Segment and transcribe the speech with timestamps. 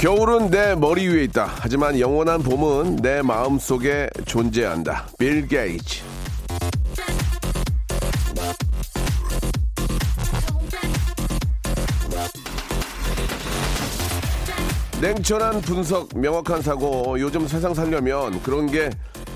[0.00, 1.46] 겨울은 내 머리 위에 있다.
[1.58, 5.06] 하지만 영원한 봄은 내 마음 속에 존재한다.
[5.18, 6.02] 빌 게이츠.
[15.00, 18.90] 냉철한 분석, 명확한 사고, 요즘 세상 살려면 그런 게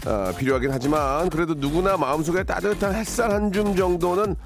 [0.06, 4.36] 어, 필요하긴 하지만 그래도 누구나 마음속에 따뜻한 햇살 한 줌 정도는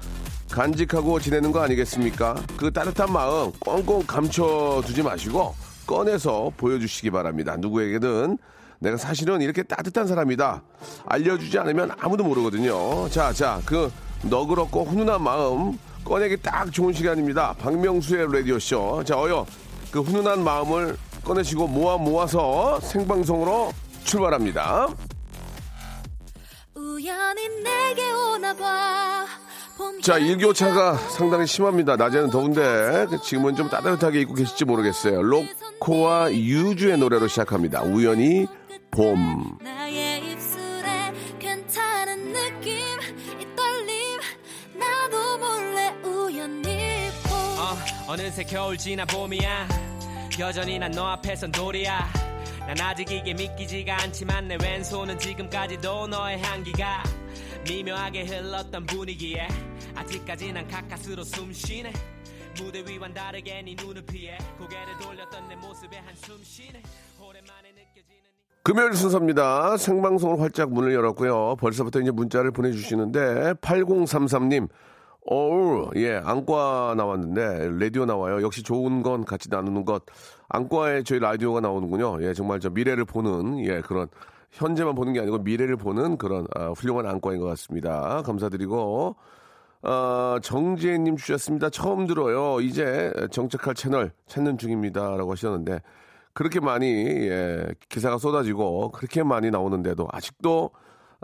[0.49, 2.35] 간직하고 지내는 거 아니겠습니까?
[2.55, 5.53] 그 따뜻한 마음 꽁꽁 감춰두지 마시고
[5.89, 7.55] 꺼내서 보여주시기 바랍니다.
[7.57, 8.37] 누구에게든
[8.77, 10.61] 내가 사실은 이렇게 따뜻한 사람이다.
[11.07, 13.09] 알려주지 않으면 아무도 모르거든요.
[13.09, 17.53] 자, 자, 그 너그럽고 훈훈한 마음 꺼내기 딱 좋은 시간입니다.
[17.53, 19.03] 박명수의 라디오쇼.
[19.03, 19.47] 자, 어여,
[19.89, 23.73] 그 훈훈한 마음을 꺼내시고 모아 모아서 생방송으로
[24.03, 24.89] 출발합니다.
[26.75, 29.38] 우연히 내게 오나 봐
[30.01, 31.95] 자, 일교차가 상당히 심합니다.
[31.95, 35.21] 낮에는 더운데 지금은 좀 따뜻하게 입고 계실지 모르겠어요.
[35.21, 37.83] 로코와 유주의 노래로 시작합니다.
[37.83, 38.47] 우연히
[38.91, 39.57] 봄.
[39.61, 42.71] 나의 입술에 괜찮은 느낌
[43.39, 44.19] 이 떨림
[44.79, 49.67] 나도 몰래 우연히 봄 어, 어느새 겨울 지나 봄이야
[50.39, 52.07] 여전히 난 너 앞에선 돌이야
[52.67, 57.03] 난 아직 이게 믿기지가 않지만 내 왼손은 지금까지도 너의 향기가
[57.67, 59.47] 미묘하게 흘렀던 분위기에
[59.95, 61.91] 아직까지 난 가까스로 숨쉬네
[62.61, 66.81] 무대 위와는 다르게 네 눈을 피해 고개를 돌렸던 내 모습에 한숨 쉬네
[67.19, 69.77] 오랜만에 느껴지는 네 금요일 순서입니다.
[69.77, 71.55] 생방송을 활짝 문을 열었고요.
[71.59, 74.67] 벌써부터 이제 문자를 보내주시는데 8033님
[75.25, 78.41] 어우 예 안과 나왔는데 라디오 나와요.
[78.41, 80.03] 역시 좋은 건 같이 나누는 것
[80.49, 82.23] 안과에 저희 라디오가 나오는군요.
[82.23, 84.07] 예 정말 저 미래를 보는 예 그런
[84.51, 88.21] 현재만 보는 게 아니고 미래를 보는 그런 아, 훌륭한 안과인 것 같습니다.
[88.23, 89.15] 감사드리고
[89.81, 91.69] 어, 정지혜님 주셨습니다.
[91.69, 92.59] 처음 들어요.
[92.61, 95.81] 이제 정착할 채널 찾는 중입니다라고 하셨는데
[96.33, 100.71] 그렇게 많이 예, 기사가 쏟아지고 그렇게 많이 나오는데도 아직도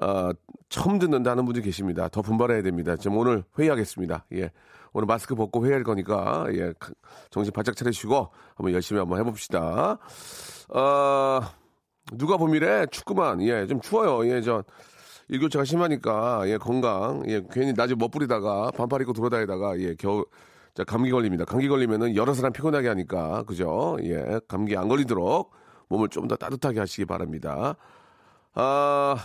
[0.01, 0.29] 어,
[0.69, 2.07] 처음 듣는다는 분들이 계십니다.
[2.09, 2.95] 더 분발해야 됩니다.
[2.95, 4.25] 지금 오늘 회의하겠습니다.
[4.33, 4.51] 예.
[4.93, 6.91] 오늘 마스크 벗고 회의할 거니까 예, 가-
[7.29, 9.97] 정신 바짝 차리시고 한번 열심히 한번 해봅시다.
[10.69, 11.41] 어,
[12.13, 12.87] 누가 봄이래?
[12.87, 13.41] 춥구만.
[13.41, 14.27] 예, 좀 추워요.
[14.29, 14.63] 예, 저
[15.27, 17.23] 일교차가 심하니까 예, 건강.
[17.27, 20.25] 예, 괜히 낮에 멋부리다가 반팔 입고 돌아다니다가 예, 겨울
[20.75, 21.45] 자, 감기 걸립니다.
[21.45, 23.97] 감기 걸리면은 여러 사람 피곤하게 하니까 그죠?
[24.03, 25.51] 예, 감기 안 걸리도록
[25.87, 27.75] 몸을 좀 더 따뜻하게 하시기 바랍니다.
[28.53, 29.15] 아,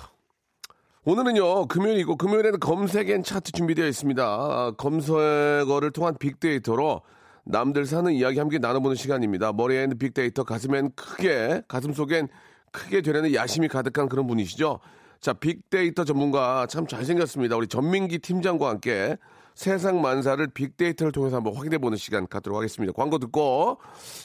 [1.04, 4.22] 오늘은요, 금요일이고, 금요일에는 검색앤 차트 준비되어 있습니다.
[4.22, 7.00] 아, 검색어를 통한 빅데이터로
[7.44, 9.52] 남들 사는 이야기 함께 나눠보는 시간입니다.
[9.52, 12.28] 머리에는 빅데이터, 가슴엔 크게, 가슴 속엔
[12.72, 14.80] 크게 되려는 야심이 가득한 그런 분이시죠.
[15.20, 17.56] 자, 빅데이터 전문가 참 잘생겼습니다.
[17.56, 19.16] 우리 전민기 팀장과 함께
[19.54, 22.92] 세상 만사를 빅데이터를 통해서 한번 확인해 보는 시간 갖도록 하겠습니다.
[22.94, 23.78] 광고 듣고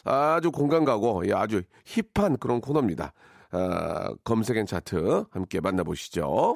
[0.06, 3.12] 아주 공감 가고 예, 아주 힙한 그런 코너입니다.
[3.52, 6.56] 아, 검색앤 차트 함께 만나보시죠.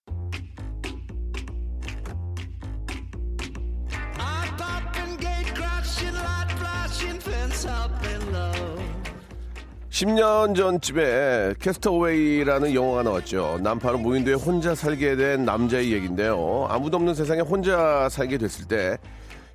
[9.89, 13.59] 십년 전쯤에 캐스터웨이라는 영화가 나왔죠.
[13.61, 16.65] 남파는 무인도에 혼자 살게 된 남자의 얘기인데요.
[16.69, 18.97] 아무도 없는 세상에 혼자 살게 됐을 때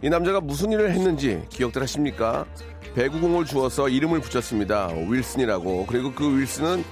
[0.02, 2.44] 이 남자가 무슨 일을 했는지 기억들 하십니까?
[2.94, 4.90] 배구공을 주어서 이름을 붙였습니다.
[5.08, 5.86] 윌슨이라고.
[5.86, 6.84] 그리고 그 윌슨은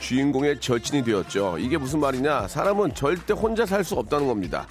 [0.00, 1.56] 주인공의 절친이 되었죠.
[1.58, 2.48] 이게 무슨 말이냐?
[2.48, 4.66] 사람은 절대 혼자 살 수 없다는 겁니다.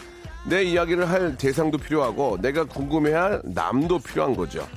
[0.47, 4.67] 내 이야기를 할 대상도 필요하고 내가 궁금해할 남도 필요한 거죠.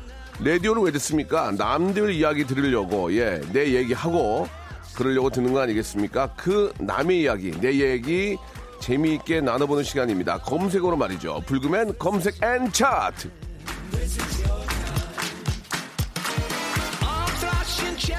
[0.45, 1.53] 라디오를 왜 듣습니까?
[1.53, 4.49] 남들 이야기 들으려고 예, 내 얘기하고
[4.93, 6.35] 그러려고 듣는 거 아니겠습니까?
[6.37, 8.37] 그 남의 이야기, 내 얘기
[8.81, 10.39] 재미있게 나눠보는 시간입니다.
[10.39, 11.43] 검색어로 말이죠.
[11.47, 13.31] 불금엔 검색 앤 차트.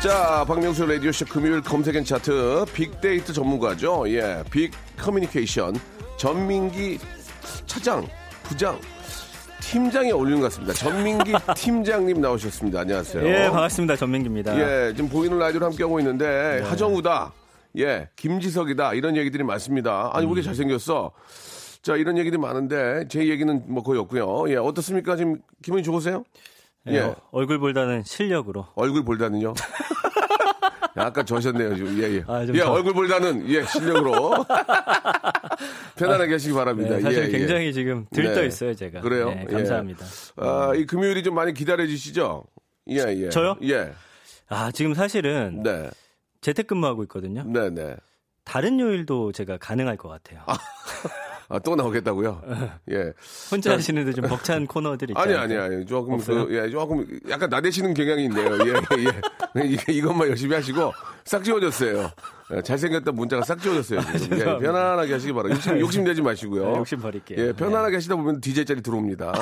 [0.02, 4.06] 자, 박명수 라디오쇼 금요일 검색 앤 차트 빅데이터 전문가죠.
[4.08, 5.76] 예, 빅 커뮤니케이션
[6.18, 7.00] 전민기
[7.66, 8.08] 차장,
[8.44, 8.80] 부장,
[9.70, 10.74] 팀장이 어울리는 것 같습니다.
[10.74, 12.82] 전민기 팀장님 나오셨습니다.
[12.82, 13.26] 안녕하세요.
[13.28, 13.96] 예, 반갑습니다.
[13.96, 14.58] 전민기입니다.
[14.60, 17.32] 예, 지금 보이는 라디오를 함께하고 있는데 하정우다,
[17.80, 20.12] 예, 김지석이다 이런 얘기들이 많습니다.
[20.14, 21.12] 아니 왜 이렇게 잘생겼어?
[21.82, 24.50] 자 이런 얘기들이 많은데 제 얘기는 뭐 거의 없고요.
[24.50, 25.16] 예, 어떻습니까?
[25.16, 26.24] 지금 기분이 좋으세요?
[26.90, 28.68] 예, 예, 얼굴보다는 실력으로.
[28.76, 29.54] 얼굴 볼다는요.
[30.98, 31.98] 약간 저셨네요 지금.
[32.02, 32.24] 예, 예.
[32.28, 34.46] 아, 좀 예, 저- 얼굴 볼다는 예 실력으로
[35.98, 36.96] 편안하게 하시기 바랍니다.
[36.96, 37.30] 네, 사실 예, 예.
[37.32, 38.48] 굉장히 지금 들떠 네.
[38.48, 39.02] 있어요, 제가.
[39.02, 39.30] 그래요?
[39.30, 39.54] 네, 예.
[39.54, 40.06] 감사합니다.
[40.38, 42.44] 아, 이 금요일이 좀 많이 기다려 주시죠?
[42.90, 43.30] 예, 예.
[43.30, 43.56] 저요?
[43.64, 43.92] 예.
[44.50, 45.90] 아, 지금 사실은 네.
[46.42, 47.44] 재택근무하고 있거든요.
[47.48, 47.96] 네, 네.
[48.44, 50.42] 다른 요일도 제가 가능할 것 같아요.
[50.48, 50.54] 아,
[51.64, 52.42] 또 나오겠다고요?
[52.92, 53.14] 예.
[53.52, 55.62] 혼자 하시는데 좀 벅찬 코너들이 아니, 있잖아요.
[55.64, 55.86] 아니, 아니.
[55.86, 56.48] 조금, 없어요?
[56.48, 58.58] 그, 예, 조금, 약간 나대시는 경향이 있네요.
[58.66, 59.68] 예, 예, 예.
[59.68, 60.92] 이- 이것만 열심히 하시고,
[61.26, 62.12] 싹 지워졌어요.
[62.56, 64.02] 예, 잘생겼다 문자가 싹 지워졌어요.
[64.18, 64.40] 지금.
[64.40, 64.44] 예.
[64.44, 65.56] 편안하게 하시기 바랍니다.
[65.56, 66.66] 욕심, 욕심 내지 마시고요.
[66.72, 67.40] 네, 욕심 버릴게요.
[67.48, 69.34] 예, 편안하게 하시다 보면 DJ 자리 들어옵니다.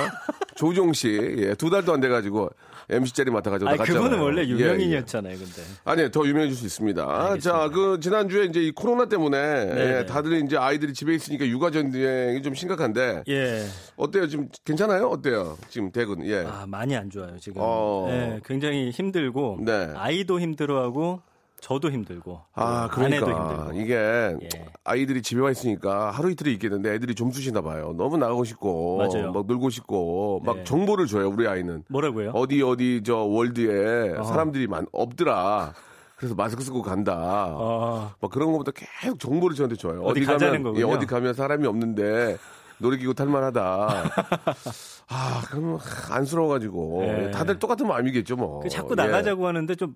[0.55, 2.49] 조종 씨, 예, 두 달도 안 돼가지고
[2.89, 4.03] MC 자리 맡아가지고 나갔잖아요.
[4.03, 4.49] 그분은 원래 예, 예.
[4.49, 5.61] 유명인이었잖아요, 근데.
[5.83, 7.37] 아니, 더 유명해질 수 있습니다.
[7.39, 9.97] 자, 그, 지난주에 이제 이 코로나 때문에 네.
[9.99, 13.65] 예, 다들 이제 아이들이 집에 있으니까 육아 전쟁이 좀 심각한데 예.
[13.95, 14.27] 어때요?
[14.27, 15.07] 지금 괜찮아요?
[15.07, 15.57] 어때요?
[15.69, 16.43] 지금 대군, 예.
[16.47, 17.61] 아, 많이 안 좋아요, 지금.
[17.63, 18.07] 어.
[18.09, 19.59] 예, 굉장히 힘들고.
[19.61, 19.89] 네.
[19.95, 21.21] 아이도 힘들어하고,
[21.61, 22.41] 저도 힘들고.
[22.55, 23.79] 아, 그 그러니까 힘들고.
[23.79, 24.65] 이게 예.
[24.83, 27.93] 아이들이 집에 와 있으니까 하루 이틀이 있겠는데 애들이 좀 쑤시나 봐요.
[27.95, 29.31] 너무 나가고 싶고 맞아요.
[29.31, 30.63] 막 놀고 싶고 막 네.
[30.63, 31.29] 정보를 줘요.
[31.29, 32.31] 우리 아이는 뭐라고요?
[32.31, 34.23] 어디 어디 저 월드에 어.
[34.23, 35.73] 사람들이 많 없더라.
[36.15, 37.13] 그래서 마스크 쓰고 간다.
[37.15, 40.01] 아, 막 그런 것보다 계속 정보를 저한테 줘요.
[40.03, 40.83] 어디 가면 가자는 예.
[40.83, 42.37] 어디 가면 사람이 없는데
[42.79, 43.61] 놀이기구 탈만하다.
[45.09, 45.77] 아, 그럼
[46.09, 47.31] 안쓰러워가지고 네.
[47.31, 48.61] 다들 똑같은 마음이겠죠, 뭐.
[48.61, 49.03] 그 자꾸 예.
[49.03, 49.93] 나가자고 하는데 좀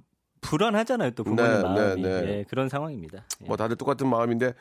[0.50, 2.02] 불안하잖아요, 또 부모님 네, 마음이.
[2.02, 2.28] 네, 네.
[2.40, 3.24] 예, 그런 상황입니다.
[3.42, 3.46] 예.
[3.48, 4.54] 뭐 다들 똑같은 마음인데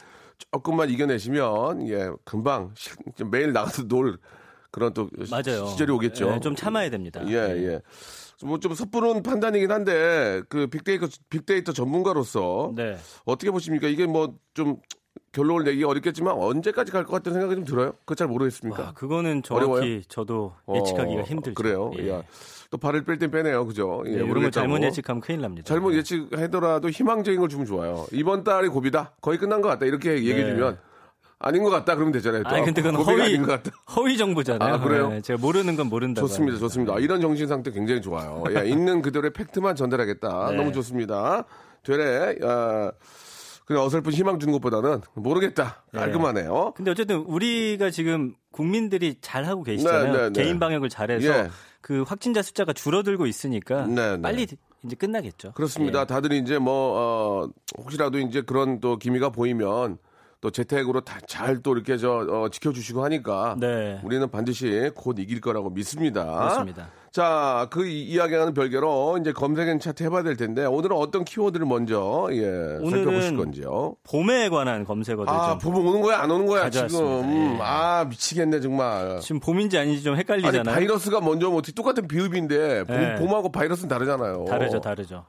[0.52, 2.74] 조금만 이겨내시면 예 금방
[3.30, 4.18] 매일 나가서 놀
[4.70, 5.66] 그런 또 맞아요.
[5.66, 6.32] 시절이 오겠죠.
[6.34, 7.22] 예, 좀 참아야 됩니다.
[7.28, 7.80] 예 예.
[8.42, 12.98] 뭐 좀 섣부른 판단이긴 한데 그 빅데이터 빅데이터 전문가로서 네.
[13.24, 13.86] 어떻게 보십니까?
[13.88, 14.76] 이게 뭐 좀
[15.32, 17.92] 결론을 내기 어렵겠지만 언제까지 갈 것 같다는 생각이 좀 들어요.
[18.00, 18.82] 그거 잘 모르겠습니까?
[18.82, 20.00] 와, 그거는 정확히 어려워요?
[20.08, 21.54] 저도 어, 예측하기가 힘들죠.
[21.54, 21.90] 그래요.
[21.98, 22.10] 예.
[22.10, 22.22] 야,
[22.70, 23.66] 또 발을 뺄 땐 빼네요.
[23.66, 24.02] 그죠?
[24.06, 24.66] 예, 네, 이런 거 모르겠다고.
[24.66, 25.66] 잘못 예측하면 큰일 납니다.
[25.66, 28.06] 잘못 예측하더라도 희망적인 걸 주면 좋아요.
[28.12, 29.12] 이번 달이 고비다.
[29.20, 29.86] 거의 끝난 것 같다.
[29.86, 30.78] 이렇게 얘기해 주면
[31.40, 31.94] 아닌 것 같다.
[31.94, 32.42] 그러면 되잖아요.
[32.44, 32.48] 또.
[32.50, 32.56] 네.
[32.56, 33.36] 아니 근데 그건 허위.
[33.96, 34.74] 허위 정보잖아요.
[34.74, 35.08] 아, 그래요?
[35.10, 36.26] 네, 제가 모르는 건 모른다고.
[36.28, 36.58] 좋습니다.
[36.58, 36.98] 좋습니다.
[37.00, 38.44] 이런 정신 상태 굉장히 좋아요.
[38.50, 40.50] 예, 있는 그대로의 팩트만 전달하겠다.
[40.52, 40.56] 네.
[40.56, 41.44] 너무 좋습니다.
[41.82, 42.92] 되레 아,
[43.64, 45.84] 그냥 어설픈 희망 주는 것보다는 모르겠다.
[45.92, 46.72] 깔끔하네요.
[46.76, 50.12] 근데 어쨌든 우리가 지금 국민들이 잘 하고 계시잖아요.
[50.12, 50.42] 네, 네, 네.
[50.42, 51.48] 개인 방역을 잘해서 예.
[51.80, 54.22] 그 확진자 숫자가 줄어들고 있으니까 네, 네.
[54.22, 54.46] 빨리
[54.84, 55.52] 이제 끝나겠죠.
[55.52, 56.02] 그렇습니다.
[56.02, 56.04] 예.
[56.06, 59.98] 다들 이제 뭐, 어, 혹시라도 이제 그런 또 기미가 보이면
[60.42, 63.98] 또 재택으로 잘또 이렇게 저, 어, 지켜주시고 하니까 네.
[64.04, 66.24] 우리는 반드시 곧 이길 거라고 믿습니다.
[66.24, 66.90] 그렇습니다.
[67.14, 72.26] 자, 그 이- 이야기하는 별개로 이제 검색엔 차트 해봐야 될 텐데 오늘은 어떤 키워드를 먼저
[72.32, 72.42] 예,
[72.90, 73.94] 살펴보실 건지요?
[74.02, 77.22] 봄에 관한 검색어들 아, 좀봄 오는 거야 안 오는 거야 가져왔습니다.
[77.22, 77.30] 지금?
[77.30, 77.62] 음, 예.
[77.62, 79.20] 아 미치겠네 정말.
[79.20, 80.74] 지금 봄인지 아닌지 좀 아니 헷갈리잖아요.
[80.74, 83.14] 바이러스가 먼저 오면 어떻게 똑같은 비읍인데 봄, 네.
[83.14, 84.46] 봄하고 바이러스는 다르잖아요.
[84.48, 85.24] 다르죠, 다르죠.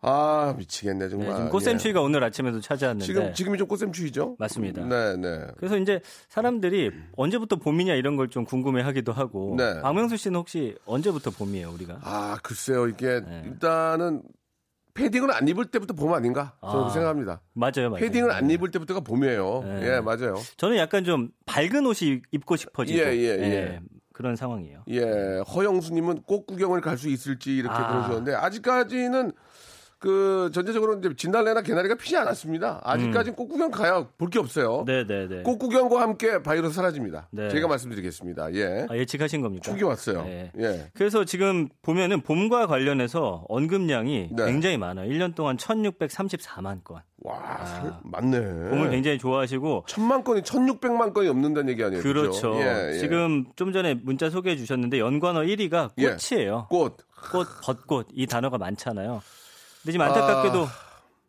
[0.00, 1.34] 아 미치겠네 네, 정말.
[1.34, 2.04] 지금 꽃샘추위가 예.
[2.04, 4.36] 오늘 아침에도 찾아왔는데 지금 지금이 좀 꽃샘추위죠?
[4.38, 4.84] 맞습니다.
[4.84, 5.46] 네, 네.
[5.56, 9.54] 그래서 이제 사람들이 언제부터 봄이냐 이런 걸 좀 궁금해하기도 하고.
[9.56, 9.80] 네.
[9.80, 11.98] 박명수 씨는 혹시 언제부터 봄이에요, 우리가?
[12.02, 13.42] 아 글쎄요 이게 네.
[13.46, 14.22] 일단은
[14.94, 16.54] 패딩을 안 입을 때부터 봄 아닌가?
[16.60, 16.88] 저는 아.
[16.90, 17.40] 생각합니다.
[17.54, 17.96] 맞아요, 맞아요.
[18.00, 18.54] 패딩을 안 네.
[18.54, 19.62] 입을 때부터가 봄이에요.
[19.64, 19.80] 네.
[19.96, 20.36] 예, 맞아요.
[20.58, 22.98] 저는 약간 좀 밝은 옷이 입고 싶어지고.
[22.98, 23.80] 예, 예, 예.
[24.12, 24.82] 그런 상황이에요.
[24.88, 27.88] 예, 허영수님은 꽃 구경을 갈 수 있을지 이렇게 아.
[27.92, 29.30] 그러셨는데 아직까지는
[29.98, 32.80] 그 전체적으로 이제 진달래나 개나리가 피지 않았습니다.
[32.84, 34.80] 아직까지는 꽃구경 가야 볼 게 없어요.
[34.80, 34.84] 음.
[34.84, 35.42] 네네네.
[35.42, 37.28] 꽃구경과 함께 바이러스 사라집니다.
[37.32, 37.48] 네.
[37.48, 38.52] 제가 말씀드리겠습니다.
[38.54, 38.86] 예.
[38.88, 39.62] 아, 예측하신 겁니까?
[39.70, 40.22] 축이 왔어요.
[40.24, 40.52] 네.
[40.58, 40.90] 예.
[40.94, 44.44] 그래서 지금 보면은 봄과 관련해서 언급량이 네.
[44.44, 45.10] 굉장히 많아요.
[45.10, 47.00] 1년 동안 1,634만 건.
[47.22, 48.38] 와, 살- 맞네.
[48.70, 52.02] 봄을 굉장히 좋아하시고 천만 건이 1600만 건이 넘는다는 얘기 아니에요?
[52.02, 52.54] 그렇죠.
[52.60, 52.98] 예, 예.
[52.98, 56.14] 지금 좀 전에 문자 소개해 주셨는데 연관어 1위가 예.
[56.30, 56.66] 꽃이에요.
[56.70, 56.96] 꽃.
[57.32, 59.20] 꽃, 벚꽃 이 단어가 많잖아요.
[59.88, 60.68] 근데 지금 안타깝게도 아.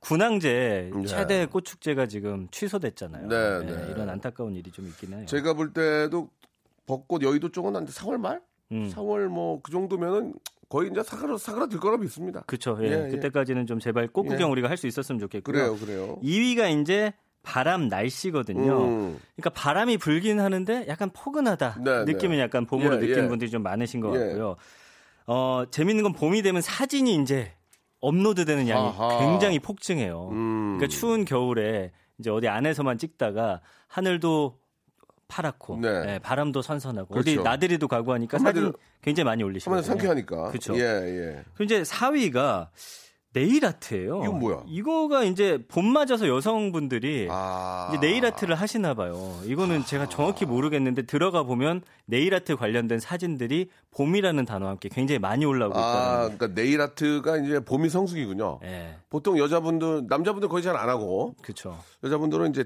[0.02, 1.06] 군항제 네.
[1.06, 3.28] 최대 꽃 축제가 지금 취소됐잖아요.
[3.28, 3.92] 네, 네, 네.
[3.92, 5.26] 이런 안타까운 일이 좀 있긴 해요.
[5.28, 6.30] 제가 볼 때도
[6.86, 8.42] 벚꽃 여의도 쪽은 한 4월 말?
[8.74, 8.90] 음.
[8.94, 10.34] 4월 뭐 그 정도면은
[10.68, 12.42] 거의 이제 사그라 사그라들 거라 믿습니다.
[12.48, 12.78] 그렇죠.
[12.82, 12.88] 예.
[12.88, 13.10] 예, 예.
[13.10, 14.52] 그때까지는 좀 제발 꽃 구경 예.
[14.52, 15.54] 우리가 할 수 있었으면 좋겠고요.
[15.54, 16.20] 그래요, 그래요.
[16.22, 17.14] 2위가 이제
[17.44, 18.84] 바람 날씨거든요.
[18.84, 19.20] 음.
[19.38, 21.78] 그러니까 바람이 불긴 하는데 약간 포근하다.
[21.84, 22.42] 네, 느낌은 네.
[22.44, 23.28] 약간 봄으로 예, 느끼는 예.
[23.30, 24.20] 분들이 좀 많으신 것 예.
[24.20, 24.58] 같고요.
[25.28, 27.54] 어, 재밌는 건 봄이 되면 사진이 이제
[28.02, 29.20] 업로드되는 양이 아하.
[29.20, 30.30] 굉장히 폭증해요.
[30.32, 30.78] 음.
[30.78, 34.58] 그러니까 추운 겨울에 이제 어디 안에서만 찍다가 하늘도
[35.28, 35.88] 파랗고 네.
[36.16, 37.44] 예, 바람도 선선하고 어디 그렇죠.
[37.48, 39.44] 나들이도 가고 하니까 사진 한마디로- 굉장히 많이.
[39.44, 40.50] 한번 상쾌하니까.
[40.52, 40.76] 그쵸.
[40.76, 41.44] 예, 예.
[41.54, 42.70] 그리고 이제 4위가
[43.32, 44.24] 네일 아트예요.
[44.24, 44.64] 이건 뭐야?
[44.66, 47.96] 이거가 이제 봄 맞아서 여성분들이 아.
[48.02, 49.40] 네일 아트를 하시나 봐요.
[49.46, 55.46] 이거는 제가 정확히 모르겠는데 들어가 보면 네일 아트 관련된 사진들이 봄이라는 단어와 함께 굉장히 많이
[55.46, 55.80] 올라오고 아,
[56.24, 56.38] 있다는.
[56.38, 58.62] 그러니까 네일 아트가 이제 봄이 성수기군요.
[58.64, 58.96] 예.
[59.12, 61.78] 보통 여자분들, 남자분들 거의 잘 안 하고 그렇죠.
[62.04, 62.66] 여자분들은 이제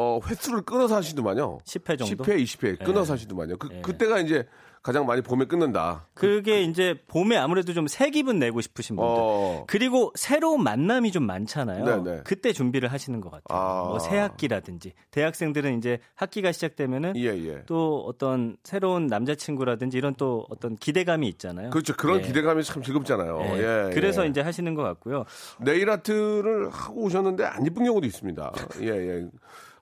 [0.00, 1.58] 어, 횟수를 끊어서 하시더만요.
[1.64, 2.22] 10회 정도?
[2.24, 3.14] 10회, 20회 끊어서 예.
[3.14, 3.56] 하시더만요.
[3.58, 3.80] 그, 예.
[3.80, 4.46] 그때가 이제
[4.80, 6.06] 가장 많이 봄에 끊는다.
[6.14, 9.12] 그게 이제 봄에 아무래도 좀 새 기분 내고 싶으신 분들.
[9.12, 9.64] 어.
[9.66, 11.84] 그리고 새로운 만남이 좀 많잖아요.
[11.84, 12.20] 네네.
[12.24, 13.58] 그때 준비를 하시는 것 같아요.
[13.58, 13.84] 아.
[13.88, 17.62] 뭐새 학기라든지 대학생들은 이제 학기가 시작되면은 예, 예.
[17.66, 21.70] 또 어떤 새로운 남자친구라든지 이런 또 어떤 기대감이 있잖아요.
[21.70, 21.94] 그렇죠.
[21.96, 22.22] 그런 예.
[22.22, 23.40] 기대감이 참 즐겁잖아요.
[23.42, 23.58] 예.
[23.58, 24.28] 예, 그래서 예.
[24.28, 25.24] 이제 하시는 것 같고요.
[25.60, 28.52] 네일 아트를 하고 오셨는데 안 이쁜 경우도 있습니다.
[28.82, 29.26] 예, 예.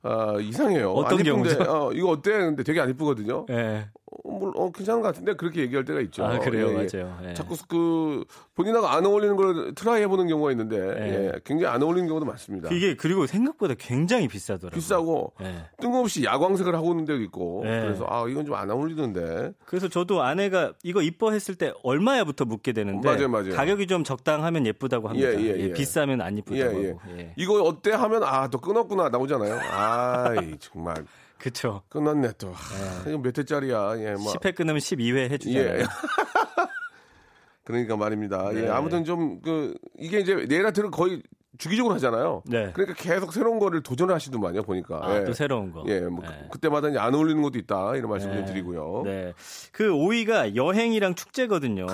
[0.03, 0.93] 아, 이상해요.
[0.93, 1.63] 어떤 경우죠?
[1.63, 2.31] 어, 이거 어때?
[2.33, 3.47] 근데 되게 안 이쁘거든요.
[3.51, 3.89] 예.
[4.25, 6.25] 어, 물, 어, 괜찮은 것 같은데 그렇게 얘기할 때가 있죠.
[6.25, 6.69] 아, 그래요?
[6.69, 6.75] 예, 예.
[7.01, 7.19] 맞아요.
[7.29, 7.35] 예.
[7.35, 12.25] 자꾸 그 본인하고 안 어울리는 걸 try 해보는 경우가 있는데 예, 굉장히 안 어울리는 경우도
[12.25, 12.69] 많습니다.
[12.73, 14.71] 이게 그리고 생각보다 굉장히 비싸더라고요.
[14.79, 15.65] 비싸고 예.
[15.81, 17.81] 뜬금없이 야광색을 하고 있는 데도 있고 예.
[17.83, 23.09] 그래서 아 이건 좀 안 어울리는데 그래서 저도 아내가 이거 이뻐했을 때 얼마야부터 묻게 되는데
[23.09, 23.51] 맞아요, 맞아요.
[23.55, 25.29] 가격이 좀 적당하면 예쁘다고 합니다.
[25.33, 25.73] 예, 예, 예.
[25.73, 26.89] 비싸면 안 예, 이쁘다고 예.
[26.91, 27.01] 하고.
[27.19, 27.33] 예.
[27.37, 29.59] 이거 어때 하면 아 또 끊었구나 나오잖아요.
[29.73, 31.05] 아이 정말
[31.39, 31.83] 그쵸.
[31.89, 32.53] 끊었네 또.
[32.53, 33.99] 하, 이거 몇 회짜리야.
[33.99, 35.81] 예, 뭐 10회 끊으면 12회 해주잖아요.
[35.81, 35.85] 예.
[37.65, 38.51] 그러니까 말입니다.
[38.55, 38.69] 예, 네.
[38.69, 41.23] 아무튼 좀 그 이게 이제 아트를 거의
[41.59, 42.43] 주기적으로 하잖아요.
[42.47, 42.71] 네.
[42.75, 45.01] 그러니까 계속 새로운 거를 도전을 하시더만요, 보니까.
[45.03, 45.25] 아, 예.
[45.25, 45.85] 또 새로운 거.
[45.89, 46.49] 예, 뭐 네.
[46.51, 48.45] 그, 때마다 이제 안 어울리는 것도 있다 이런 말씀 좀 네.
[48.45, 49.03] 드리고요.
[49.05, 49.33] 네.
[49.73, 51.87] 그 5위가 여행이랑 축제거든요.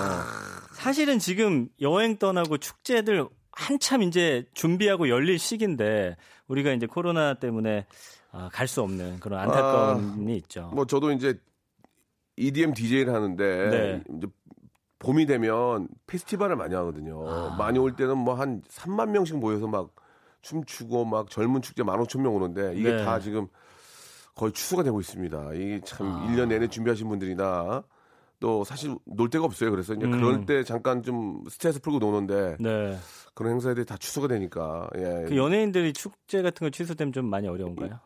[0.73, 6.17] 사실은 지금 여행 떠나고 축제들 한참 이제 준비하고 열릴 시기인데
[6.49, 7.87] 우리가 이제 코로나 때문에
[8.33, 10.71] 아, 갈 수 없는 그런 안타까움이 있죠.
[10.75, 11.39] 뭐 저도 이제
[12.37, 14.03] EDM DJ를 하는데 네.
[14.17, 14.27] 이제
[14.99, 17.29] 봄이 되면 페스티벌을 많이 하거든요.
[17.29, 17.57] 아.
[17.59, 19.91] 많이 올 때는 뭐 한 3만 명씩 모여서 막
[20.43, 23.05] 춤추고 막 젊은 축제 15,000명 오는데 이게 네.
[23.05, 23.49] 다 지금
[24.35, 25.53] 거의 취소가 되고 있습니다.
[25.55, 26.27] 이게 참 아.
[26.29, 27.85] 1년 내내 준비하신 분들이나
[28.43, 29.71] 또 사실 놀 데가 없어요.
[29.71, 30.11] 그래서 이제 음.
[30.11, 32.99] 그럴 때 잠깐 좀 스트레스 풀고 노는데 네.
[33.35, 35.27] 그런 행사들이 다 취소가 되니까 예.
[35.29, 38.01] 그 연예인들이 축제 같은 거 취소되면 좀 많이 어려운가요?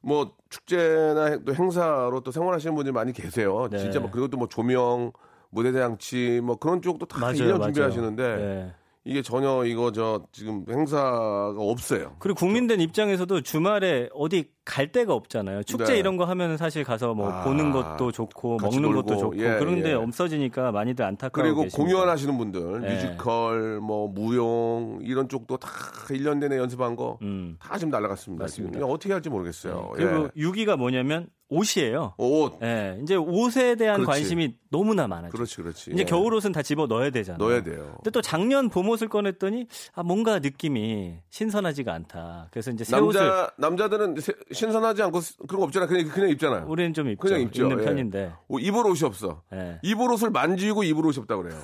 [0.00, 3.68] 뭐 축제나 또 행사로 또 생활하시는 분들이 많이 계세요.
[3.70, 3.78] 네.
[3.78, 5.12] 진짜 뭐 그리고 또 뭐 조명,
[5.50, 7.62] 무대 대장치 뭐 그런 쪽도 다 맞아요, 1년 맞아요.
[7.72, 8.74] 준비하시는데 네.
[9.08, 12.16] 이게 전혀 이거 저 지금 행사가 없어요.
[12.18, 15.62] 그리고 국민들 입장에서도 주말에 어디 갈 데가 없잖아요.
[15.62, 15.98] 축제 네.
[15.98, 19.56] 이런 거 하면 사실 가서 뭐 아, 보는 것도 좋고 먹는 놀고, 것도 좋고 예,
[19.58, 19.94] 그런데 예.
[19.94, 21.90] 없어지니까 많이들 안타까워 그리고 계십니다.
[21.90, 22.94] 공연하시는 분들, 네.
[22.94, 25.70] 뮤지컬, 뭐 무용 이런 쪽도 다
[26.08, 27.56] 1년 내내 연습한 거다 음.
[27.76, 28.44] 지금 날라갔습니다.
[28.44, 28.78] 맞습니다.
[28.78, 29.92] 지금 어떻게 할지 모르겠어요.
[29.94, 30.42] 그리고 예.
[30.42, 32.14] 6위가 뭐냐면 옷이에요.
[32.18, 32.58] 옷.
[32.62, 34.20] 예, 이제 옷에 대한 그렇지.
[34.20, 35.30] 관심이 너무나 많아요.
[35.30, 35.90] 그렇지, 그렇지.
[35.92, 36.04] 이제 예.
[36.04, 37.38] 겨울 옷은 다 집어 넣어야 되잖아요.
[37.38, 37.94] 넣어야 돼요.
[37.96, 42.48] 근데 또 작년 봄 옷을 꺼냈더니 아 뭔가 느낌이 신선하지가 않다.
[42.50, 45.86] 그래서 이제 새 옷을 남자 남자들은 세- 신선하지 않고 스- 그런 거 없잖아.
[45.86, 46.66] 그냥 그냥 입잖아요.
[46.68, 47.20] 우리는 좀 입죠.
[47.22, 47.62] 그냥 입죠.
[47.64, 47.84] 입는 예.
[47.84, 48.32] 편인데.
[48.48, 49.42] 어, 입을 옷이 없어.
[49.54, 49.78] 예.
[49.82, 51.58] 입을 옷을 만지고 입을 옷이 없다 그래요.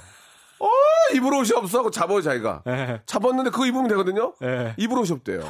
[1.11, 2.63] 어, 입을 옷이 없어 하고 잡아요 자기가.
[2.67, 3.01] 예.
[3.07, 4.35] 잡았는데 그거 입으면 되거든요.
[4.43, 4.75] 예.
[4.77, 5.41] 입을 옷이 없대요.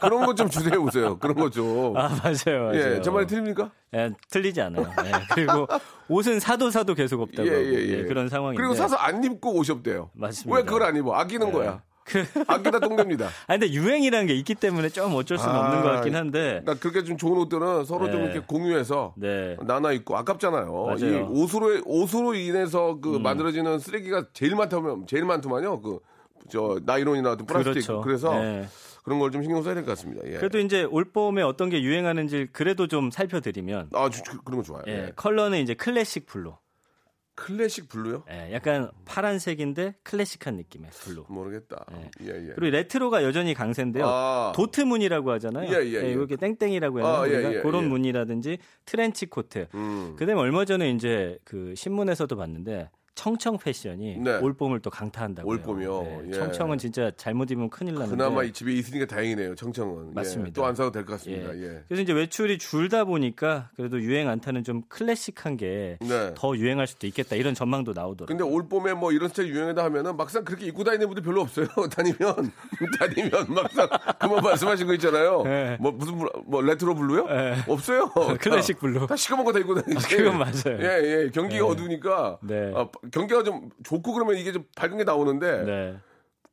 [0.00, 1.18] 그런 것 좀 주세요 보세요.
[1.18, 1.96] 그런 거 좀.
[1.96, 2.74] 아 맞아요, 맞아요.
[2.96, 3.70] 예, 제 말이 틀립니까?
[3.94, 4.90] 예, 틀리지 않아요.
[5.04, 5.66] 예, 그리고
[6.08, 7.98] 옷은 사도 사도 계속 없다고 예, 예, 예.
[7.98, 8.56] 예, 그런 상황인데.
[8.60, 10.10] 그리고 사서 안 입고 옷이 없대요.
[10.14, 10.56] 맞습니다.
[10.56, 11.14] 왜 그걸 안 입어?
[11.14, 11.82] 아끼는 거야.
[12.06, 13.26] 그, 아끼다 똥됩니다.
[13.46, 16.60] 아 근데 유행이라는 게 있기 때문에 좀 어쩔 수는 없는 것 같긴 한데.
[16.64, 18.24] 그러니까 그렇게 좀 좋은 옷들은 서로 좀 네.
[18.26, 19.56] 이렇게 공유해서 네.
[19.66, 20.72] 나눠 입고 아깝잖아요.
[20.72, 20.96] 맞아요.
[20.98, 23.22] 이 옷으로 옷으로 인해서 그 음.
[23.22, 25.80] 만들어지는 쓰레기가 제일 많다면 제일 많더만요.
[25.82, 25.98] 그
[26.48, 28.00] 저 나이론이나 어떤 플라스틱 그렇죠.
[28.02, 28.68] 그래서 네.
[29.02, 30.22] 그런 걸 좀 신경 써야 될 것 같습니다.
[30.28, 30.34] 예.
[30.36, 34.62] 그래도 이제 올 봄에 어떤 게 유행하는지 그래도 좀 살펴드리면 아 저- 그- 그런 거
[34.62, 34.82] 좋아요.
[34.86, 35.12] 예, 예.
[35.16, 36.54] 컬러는 이제 classic blue.
[37.36, 38.24] classic blue요?
[38.30, 41.26] 예, 약간 파란색인데 클래식한 느낌의 blue.
[41.28, 41.84] 모르겠다.
[41.92, 42.10] 예.
[42.22, 42.52] 예, 예.
[42.54, 44.04] 그리고 레트로가 여전히 강세인데요.
[44.06, 44.52] 아.
[44.56, 45.70] 도트 문이라고 하잖아요.
[45.70, 46.10] 예, 예, 예.
[46.10, 47.06] 이렇게 땡땡이라고 해요.
[47.06, 47.88] 아, 예, 예, 그런 예.
[47.88, 49.68] 무늬라든지 트렌치 코트.
[49.74, 50.16] 음.
[50.18, 54.36] 그다음에 얼마 전에 이제 그 신문에서도 봤는데 청청 패션이 네.
[54.36, 55.50] 올봄을 또 강타한다고요.
[55.54, 56.22] 올봄이요?
[56.28, 56.32] 예.
[56.32, 58.10] 청청은 진짜 잘못 입으면 큰일 나는데.
[58.14, 59.54] 그나마 이 집에 있으니까 다행이네요.
[59.56, 60.12] 청청은.
[60.14, 60.60] 맞습니다.
[60.60, 61.56] 또 안 사도 될 것 같습니다.
[61.56, 61.62] 예.
[61.62, 61.82] 예.
[61.88, 66.34] 그래서 이제 외출이 줄다 보니까 그래도 유행 안 타는 좀 클래식한 게 더 네.
[66.60, 68.26] 유행할 수도 있겠다 이런 전망도 나오더라고요.
[68.26, 71.66] 근데 올 봄에 뭐 이런 스타일 유행하다 하면은 막상 그렇게 입고 다니는 분들 별로 없어요.
[71.90, 72.52] 다니면
[73.00, 73.88] 다니면 막상
[74.20, 75.42] 그만 말씀하신 거 있잖아요.
[75.42, 75.76] 네.
[75.80, 77.26] 뭐 무슨 뭐 retro blue요?
[77.28, 77.54] 네.
[77.66, 78.12] 없어요.
[78.40, 79.00] classic blue.
[79.00, 80.06] 다, 다 시커먼 거 다 입고 다니지.
[80.16, 80.78] 그건 맞아요.
[80.82, 81.30] 예, 예.
[81.30, 81.70] 경기가 네.
[81.72, 82.72] 어두우니까 네.
[82.74, 85.96] 아, 경기가 좀 좋고 그러면 이게 좀 밝은 게 나오는데 네.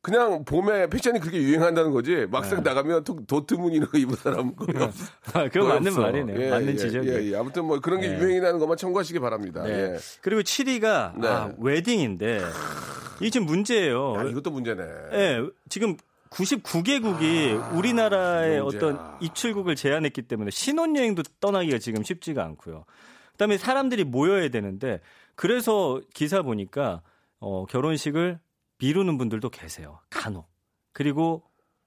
[0.02, 2.26] 그냥 봄에 패션이 그렇게 유행한다는 거지.
[2.30, 5.04] 막상 나가면 도- 도트문 이런 거 입은 사람 거의 없어.
[5.32, 6.00] 아, 그거 거의 맞는 없어.
[6.02, 6.40] 말이네요.
[6.42, 7.18] 예, 맞는 예, 지적이에요.
[7.22, 7.36] 예, 예.
[7.36, 8.18] 아무튼 뭐 그런 게 네.
[8.18, 9.62] 유행이라는 것만 참고하시기 바랍니다.
[9.62, 9.70] 네.
[9.94, 9.98] 예.
[10.20, 11.26] 그리고 7위가 네.
[11.28, 12.40] 아, 웨딩인데
[13.20, 14.14] 이게 지금 문제예요.
[14.18, 14.82] 아, 이것도 문제네.
[15.14, 15.96] 예, 지금
[16.28, 18.78] 99개국이 우리나라의 문제야.
[18.88, 22.84] 어떤 입출국을 제한했기 때문에 신혼여행도 떠나기가 지금 쉽지가 않고요.
[23.32, 25.00] 그다음에 사람들이 모여야 되는데
[25.36, 27.02] 그래서 기사 보니까
[27.40, 28.38] 어, 결혼식을
[28.78, 30.00] 미루는 분들도 계세요.
[30.10, 30.46] 간혹.
[30.92, 31.42] 그리고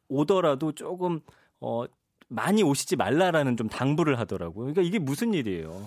[0.09, 1.19] 오더라도 조금
[1.59, 1.83] 어,
[2.27, 4.65] 많이 오시지 말라라는 좀 당부를 하더라고요.
[4.65, 5.85] 그러니까 이게 무슨 일이에요?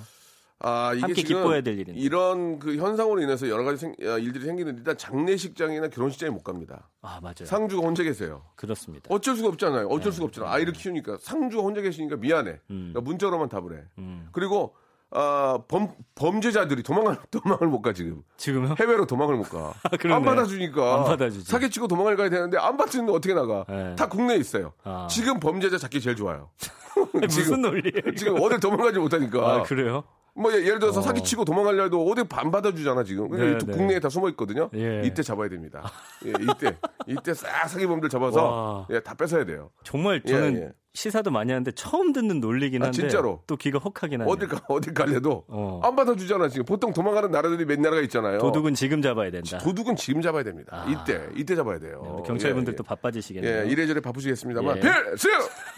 [0.62, 1.98] 아, 이게 함께 지금 기뻐해야 될 일인데.
[1.98, 6.90] 이런 그 현상으로 인해서 여러 가지 생- 아, 일들이 생기는데 일단 장례식장이나 결혼식장에 못 갑니다.
[7.00, 7.46] 아 맞아요.
[7.46, 8.44] 상주가 혼자 계세요.
[8.56, 9.06] 그렇습니다.
[9.14, 9.86] 어쩔 수가 없잖아요.
[9.86, 10.16] 어쩔 네.
[10.16, 10.50] 수가 없잖아.
[10.52, 12.50] 아이를 키우니까 상주가 혼자 계시니까 미안해.
[12.70, 12.90] 음.
[12.92, 13.84] 그러니까 문자로만 답을 해.
[13.98, 14.28] 음.
[14.32, 14.74] 그리고
[15.12, 18.22] 아, 범 범죄자들이 도망을 도망을 못 가 지금.
[18.36, 18.74] 지금요?
[18.78, 19.72] 해외로 도망을 못 가.
[19.82, 20.14] 아.
[20.14, 20.94] 안 받아주니까.
[20.98, 21.50] 안 받아주지.
[21.50, 23.64] 사기치고 도망을 가야 되는데 안 받으면 어떻게 나가?
[23.68, 23.94] 네.
[23.96, 24.72] 다 국내에 있어요.
[24.84, 25.06] 아.
[25.10, 26.50] 지금 범죄자 잡기 제일 좋아요.
[27.14, 28.14] 무슨 논리예요?
[28.16, 29.38] 지금 어딜 도망가지 못하니까.
[29.54, 30.04] 아 그래요?
[30.34, 31.02] 뭐 예- 예를 들어서 어.
[31.02, 33.30] 사기치고 도망가려 해도 어디 안 받아주잖아 지금.
[33.30, 33.72] 네, 이 네.
[33.72, 34.70] 국내에 다 숨어 있거든요.
[34.74, 35.02] 예.
[35.04, 35.82] 이때 잡아야 됩니다.
[36.24, 36.76] 예, 이때
[37.06, 38.86] 이때 싹 사기범들 잡아서 와.
[38.90, 39.70] 예, 다 뺏어야 돼요.
[39.82, 40.68] 정말 예, 저는 예.
[40.92, 43.42] 시사도 많이 하는데 처음 듣는 논리긴 아, 한데 진짜로?
[43.46, 44.32] 또 귀가 혹하긴 하네요.
[44.32, 45.80] 어딜 가 어딜 갈래도 어.
[45.84, 46.64] 안 받아주잖아 지금.
[46.64, 48.38] 보통 도망가는 나라들이 몇 나라가 있잖아요.
[48.38, 49.58] 도둑은 지금 잡아야 된다.
[49.58, 50.84] 도둑은 지금 잡아야 됩니다.
[50.84, 50.90] 아.
[50.90, 52.16] 이때 이때 잡아야 돼요.
[52.18, 53.52] 네, 경찰분들도 예, 바빠지시겠네요.
[53.58, 54.80] 예, 예, 이래저래 바쁘시겠습니다만 예.
[54.80, 55.28] 필수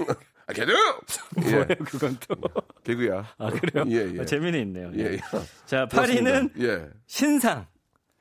[0.46, 0.72] 아, 개그
[1.36, 2.34] 뭐예요 예, 그건 또?
[2.82, 3.26] 개그야.
[3.36, 3.84] 아 그래요?
[3.88, 4.20] 예, 예.
[4.20, 4.90] 아, 재미는 있네요.
[4.96, 5.12] 예, 예.
[5.12, 5.18] 예.
[5.66, 5.86] 자.
[5.88, 7.66] 8위는 예 신상.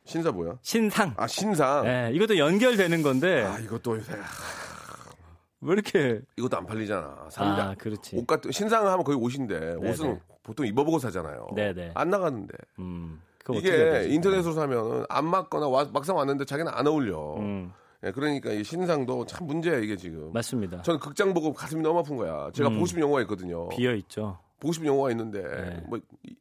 [0.03, 0.57] 신사 뭐야?
[0.61, 1.13] 신상.
[1.15, 1.85] 아 신상.
[1.87, 4.13] 예, 이것도 연결되는 건데 아 이것도 요새
[5.61, 7.27] 왜 이렇게 이것도 안 팔리잖아.
[7.29, 7.69] 삽니다.
[7.69, 8.17] 아 그렇지.
[8.17, 10.19] 옷 같은 신상 하면 거의 옷인데 옷은 네.
[10.43, 11.47] 보통 입어보고 사잖아요.
[11.55, 11.91] 네네.
[11.93, 13.21] 안 나가는데 음,
[13.53, 14.07] 이게?
[14.09, 17.35] 인터넷으로 사면은 안 맞거나 와- 막상 왔는데 자기는 안 어울려.
[17.37, 17.71] 음,
[18.03, 20.33] 예, 그러니까 이 신상도 참 문제야 이게 지금.
[20.33, 20.81] 맞습니다.
[20.81, 22.49] 저는 극장 보고 가슴이 너무 아픈 거야.
[22.53, 22.73] 제가 음.
[22.73, 23.69] 보고 싶은 영화가 있거든요.
[23.69, 24.39] 비어 있죠.
[24.59, 25.83] 보고 싶은 영화가 있는데 네.
[25.87, 25.99] 뭐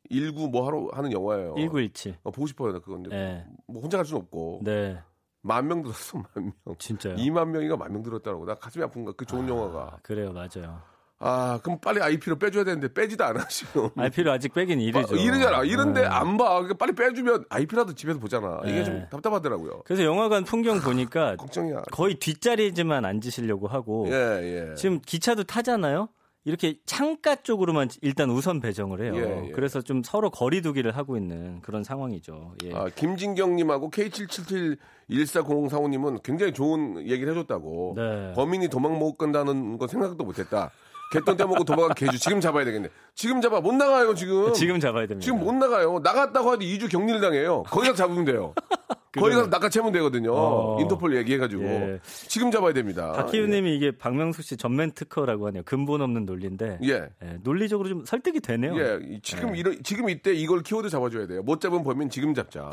[0.08, 1.54] 일구 뭐 하러 하는 영화예요.
[1.56, 2.16] 1917.
[2.22, 2.72] 어, 보고 싶어요.
[2.72, 3.44] 나 그건데 네.
[3.66, 4.98] 뭐 혼자 갈 수는 없고 네.
[5.42, 6.76] 만 명 들었어 만 명.
[6.78, 7.16] 진짜요.
[7.16, 8.44] 2만 명이가 만 명 들었다고.
[8.44, 9.14] 나 가슴이 아픈 거야.
[9.16, 9.98] 그 좋은 아, 영화가.
[10.02, 10.82] 그래요, 맞아요.
[11.22, 13.90] 아 그럼 빨리 IP로 빼줘야 되는데 빼지도 않아 지금.
[13.94, 15.14] IP로 아직 빼긴 이르죠.
[15.14, 15.64] 아, 이러잖아.
[15.64, 16.06] 이런데 네.
[16.06, 16.48] 안 봐.
[16.62, 18.60] 그러니까 빨리 빼주면 IP라도 집에서 보잖아.
[18.64, 18.84] 이게 네.
[18.84, 19.82] 좀 답답하더라고요.
[19.84, 21.82] 그래서 영화관 풍경 보니까 걱정이야.
[21.92, 24.74] 거의 뒷자리에만 앉으시려고 하고 예, 예.
[24.76, 26.08] 지금 기차도 타잖아요.
[26.44, 29.12] 이렇게 창가 쪽으로만 일단 우선 배정을 해요.
[29.16, 29.52] 예, 예.
[29.52, 32.54] 그래서 좀 서로 거리두기를 하고 있는 그런 상황이죠.
[32.64, 32.74] 예.
[32.74, 37.92] 아, 김진경님하고 K77140045님은 굉장히 좋은 얘기를 해줬다고.
[37.96, 38.32] 네.
[38.34, 40.70] 범인이 도망 못 간다는 건 생각도 못했다.
[41.10, 42.88] 개돈 떼먹고 도망간 개주 지금 잡아야 되겠네.
[43.14, 44.52] 지금 잡아 못 나가요 지금.
[44.54, 45.24] 지금 잡아야 됩니다.
[45.24, 45.98] 지금 못 나가요.
[46.02, 47.64] 나갔다고 하도 2주 격리를 당해요.
[47.64, 48.54] 거기 가서 잡으면 돼요.
[49.18, 50.32] 거기 가서 낚아채면 되거든요.
[50.32, 50.80] 어.
[50.80, 52.00] 인터폴 얘기해가지고 예.
[52.28, 53.10] 지금 잡아야 됩니다.
[53.12, 55.64] 박희우님이 이게 박명수 씨 전면 특허라고 하네요.
[55.64, 57.08] 근본 없는 논리인데 예.
[57.24, 58.78] 예, 논리적으로 좀 설득이 되네요.
[58.78, 59.58] 예, 이- 지금 네.
[59.58, 61.42] 이런 지금 이때 이걸 키워드 잡아줘야 돼요.
[61.42, 62.70] 못 잡은 범인 지금 잡자.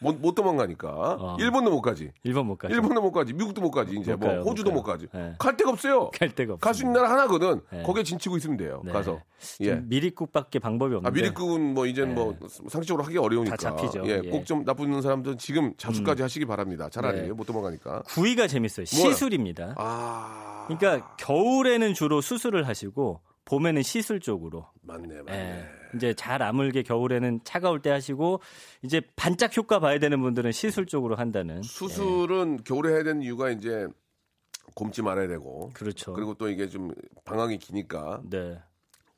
[0.00, 0.88] 못, 못 도망가니까.
[1.18, 1.36] 어.
[1.40, 2.12] 일본도 못 가지.
[2.22, 2.74] 일본 못 가죠.
[2.74, 3.32] 일본도 못 가지.
[3.32, 3.96] 미국도 못 가지.
[3.96, 4.82] 이제 못 뭐 가요, 호주도 못 못.
[4.84, 5.06] 가지.
[5.12, 5.34] 네.
[5.38, 6.10] 갈 데가 없어요.
[6.18, 6.58] 갈 데가 없어요.
[6.60, 7.60] 갈수 있는 나라 하나거든.
[7.70, 7.82] 네.
[7.82, 8.82] 거기에 진치고 있으면 돼요.
[8.84, 8.92] 네.
[8.92, 9.20] 가서.
[9.58, 9.74] 좀 예.
[9.76, 11.08] 미리국밖에 방법이 없는데.
[11.08, 12.36] 아, 미리국은 뭐 이제는 뭐
[12.68, 13.56] 상식적으로 하기 어려우니까.
[13.56, 14.02] 다 잡히죠.
[14.06, 14.28] 예, 예.
[14.28, 14.30] 음.
[14.30, 16.88] 꼭좀 나쁜 사람들은 지금 자수까지 하시기 바랍니다.
[16.90, 17.28] 차라리 네.
[17.32, 18.02] 못 도망가니까.
[18.02, 18.84] 9위가 재밌어요.
[18.86, 19.74] 시술입니다.
[19.76, 20.66] 아.
[20.68, 24.66] 그러니까 겨울에는 주로 수술을 하시고 봄에는 시술 쪽으로.
[24.82, 25.32] 맞네, 맞네.
[25.38, 25.77] 예.
[25.94, 28.40] 이제 잘 아물게 겨울에는 차가울 때 하시고
[28.82, 31.62] 이제 반짝 효과 봐야 되는 분들은 시술 쪽으로 한다는.
[31.62, 33.86] 수술은 겨울에 해야 되는 이유가 이제
[34.74, 35.70] 곰지 말아야 되고.
[35.74, 36.12] 그렇죠.
[36.12, 36.92] 그리고 또 이게 좀
[37.24, 38.58] 방황이 기니까 네.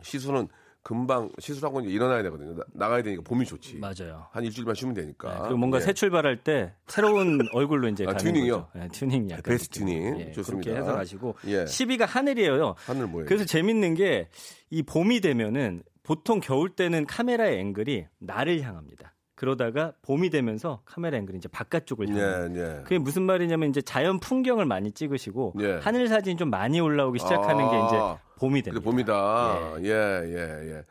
[0.03, 0.49] 시술은
[0.83, 2.57] 금방 시술하고 이제 일어나야 되거든요.
[2.73, 3.77] 나, 가야 되니까 봄이 좋지.
[3.81, 4.27] 맞아요.
[4.33, 5.43] 한 일주일만 쉬면 네, 되니까.
[5.43, 5.83] 그리고 뭔가 예.
[5.83, 8.69] 새 출발할 때 새로운 얼굴로 이제 아, 가는 튜닝이요?
[8.75, 9.81] 네, 튜닝 약간 베스트.
[9.81, 10.21] 튜닝.
[10.21, 10.71] 예, 좋습니다.
[10.71, 11.65] 그렇게 해서 가시고 예.
[11.67, 12.77] 10위가 하늘이에요.
[12.79, 13.27] 하늘 뭐예요?
[13.27, 14.29] 그래서 재밌는 게
[14.73, 19.15] 이 봄이 되면은 보통 겨울 때는 카메라의 앵글이 나를 향합니다.
[19.35, 22.51] 그러다가 봄이 되면서 카메라 앵글이 이제 바깥쪽을 향해요.
[22.55, 22.83] 예, 예.
[22.83, 25.73] 그게 무슨 말이냐면 이제 자연 풍경을 많이 찍으시고 예.
[25.83, 28.85] 하늘 사진 좀 많이 올라오기 시작하는 게 아, 이제 봄이 됩니다.
[28.85, 29.77] 봄이다.
[29.83, 30.85] 예, 예, 예.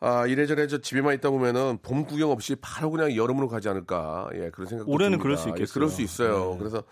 [0.00, 4.28] 아 이래저래 저 집에만 있다 보면은 봄 구경 없이 바로 그냥 여름으로 가지 않을까.
[4.34, 4.88] 예, 그런 생각.
[4.88, 5.72] 올해는 그럴 수 있겠어요.
[5.72, 6.52] 그럴 수 있어요.
[6.52, 6.58] 네.
[6.58, 6.82] 그래서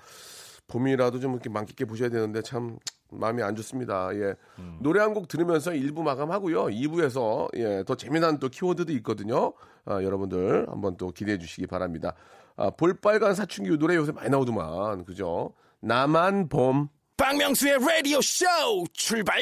[0.68, 2.78] 봄이라도 좀 이렇게 만끽해 보셔야 되는데 참
[3.10, 4.10] 마음이 안 좋습니다.
[4.14, 4.34] 예.
[4.58, 4.78] 음.
[4.80, 6.64] 노래 한 곡 들으면서 1부 마감하고요.
[6.66, 9.52] 2부에서 예, 더 재미난 또 키워드도 있거든요.
[9.86, 12.14] 아, 여러분들 한번 또 기대해 주시기 바랍니다.
[12.56, 15.04] 아, 볼빨간 사춘기 노래 요새 많이 나오더만.
[15.04, 15.54] 그죠?
[15.80, 16.88] 나만 봄.
[17.16, 18.44] 박명수의 라디오 쇼
[18.92, 19.40] 출발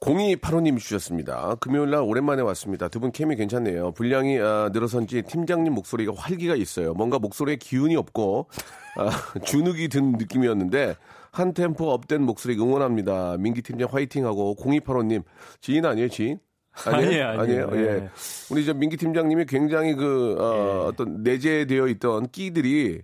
[0.00, 1.54] 0285님 주셨습니다.
[1.60, 2.88] 금요일 날 오랜만에 왔습니다.
[2.88, 3.92] 두 분 케미 괜찮네요.
[3.92, 6.92] 분량이 아, 늘어선지 팀장님 목소리가 활기가 있어요.
[6.94, 8.48] 뭔가 목소리에 기운이 없고
[8.96, 9.10] 아,
[9.44, 10.96] 주눅이 든 느낌이었는데
[11.32, 13.36] 한 템포 업된 목소리 응원합니다.
[13.38, 15.22] 민기 팀장 화이팅하고 0285님
[15.60, 16.38] 지인 아니에요 지인?
[16.86, 17.68] 아니에요, 아니에요.
[17.72, 17.78] 예.
[17.78, 18.08] 예.
[18.50, 20.96] 우리 저 민기 팀장님이 굉장히 그 어, 예.
[20.96, 23.02] 떤 내재되어 있던 끼들이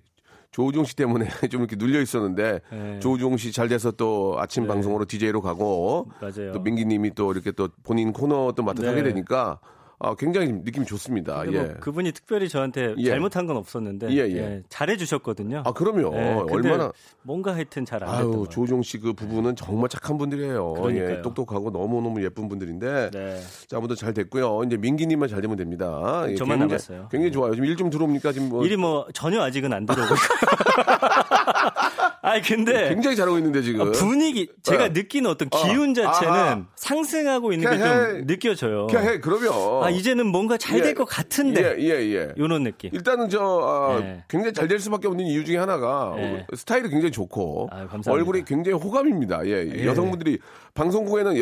[0.50, 2.98] 조우종 씨 때문에 좀 이렇게 눌려 있었는데 예.
[3.00, 6.52] 조우종 씨 잘 돼서 또 아침 방송으로 DJ로 가고 맞아요.
[6.52, 8.96] 또 민기 님이 또 이렇게 또 본인 코너 또 맡아서 네.
[8.98, 9.58] 하게 되니까
[10.00, 11.42] 아, 굉장히 느낌이 좋습니다.
[11.42, 11.62] 근데 예.
[11.64, 13.08] 뭐 그분이 특별히 저한테 예.
[13.08, 14.36] 잘못한 건 없었는데 예, 예.
[14.36, 15.62] 예, 잘해 주셨거든요.
[15.66, 16.14] 아 그럼요.
[16.16, 18.46] 예, 얼마나 뭔가 하여튼 잘안 됐던 것 아유.
[18.48, 20.74] 조우종 씨 그 부부는 정말 착한 분들이에요.
[20.74, 21.10] 그러니까요.
[21.18, 23.40] 예, 똑똑하고 너무 너무 예쁜 분들인데 네.
[23.66, 24.62] 자 아무도 잘 됐고요.
[24.66, 26.24] 이제 민기 님만 잘 되면 됩니다.
[26.28, 27.08] 예, 저만 굉장히- 남았어요.
[27.10, 27.54] 굉장히 좋아요.
[27.54, 30.14] 지금 일 좀 들어옵니까 지금 뭐 일이 뭐 전혀 아직은 안 들어오고.
[32.28, 34.88] 아니 근데 굉장히 잘하고 있는데 지금 어, 분위기 제가 어.
[34.88, 35.62] 느끼는 어떤 어.
[35.64, 36.64] 기운 자체는 아하.
[36.76, 37.78] 상승하고 있는 게.
[37.78, 38.86] 좀 느껴져요.
[38.86, 42.32] 그냥 해 그러면 아 이제는 뭔가 잘 될것 같은데 예, 예, 예.
[42.38, 42.90] 요런 느낌.
[42.92, 44.24] 일단은 저 아, 네.
[44.28, 46.46] 굉장히 잘 될 수밖에 없는 이유 중에 하나가 네.
[46.54, 48.12] 스타일이 굉장히 좋고 아유, 감사합니다.
[48.12, 49.46] 얼굴이 굉장히 호감입니다.
[49.46, 49.86] 예, 예.
[49.86, 50.38] 여성분들이
[50.74, 51.38] 방송국에는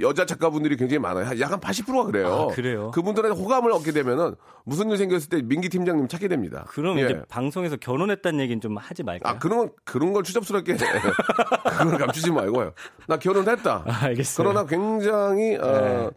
[0.00, 1.38] 여, 자 작가분들이 굉장히 많아요.
[1.40, 2.48] 약간 80%가 그래요.
[2.50, 2.90] 아, 그래요?
[2.92, 6.64] 그분들한테 호감을 얻게 되면은 무슨 일 생겼을 때 민기 팀장님 찾게 됩니다.
[6.68, 7.04] 그럼 예.
[7.04, 9.34] 이제 방송에서 결혼했다는 얘기는 좀 하지 말까요?
[9.34, 12.72] 아 그런 건 그런 걸 추잡스럽게 그걸 감추지 말고요.
[13.06, 13.84] 나 결혼했다.
[13.86, 14.46] 아, 알겠어요.
[14.46, 16.10] 그러나 굉장히 어, 네.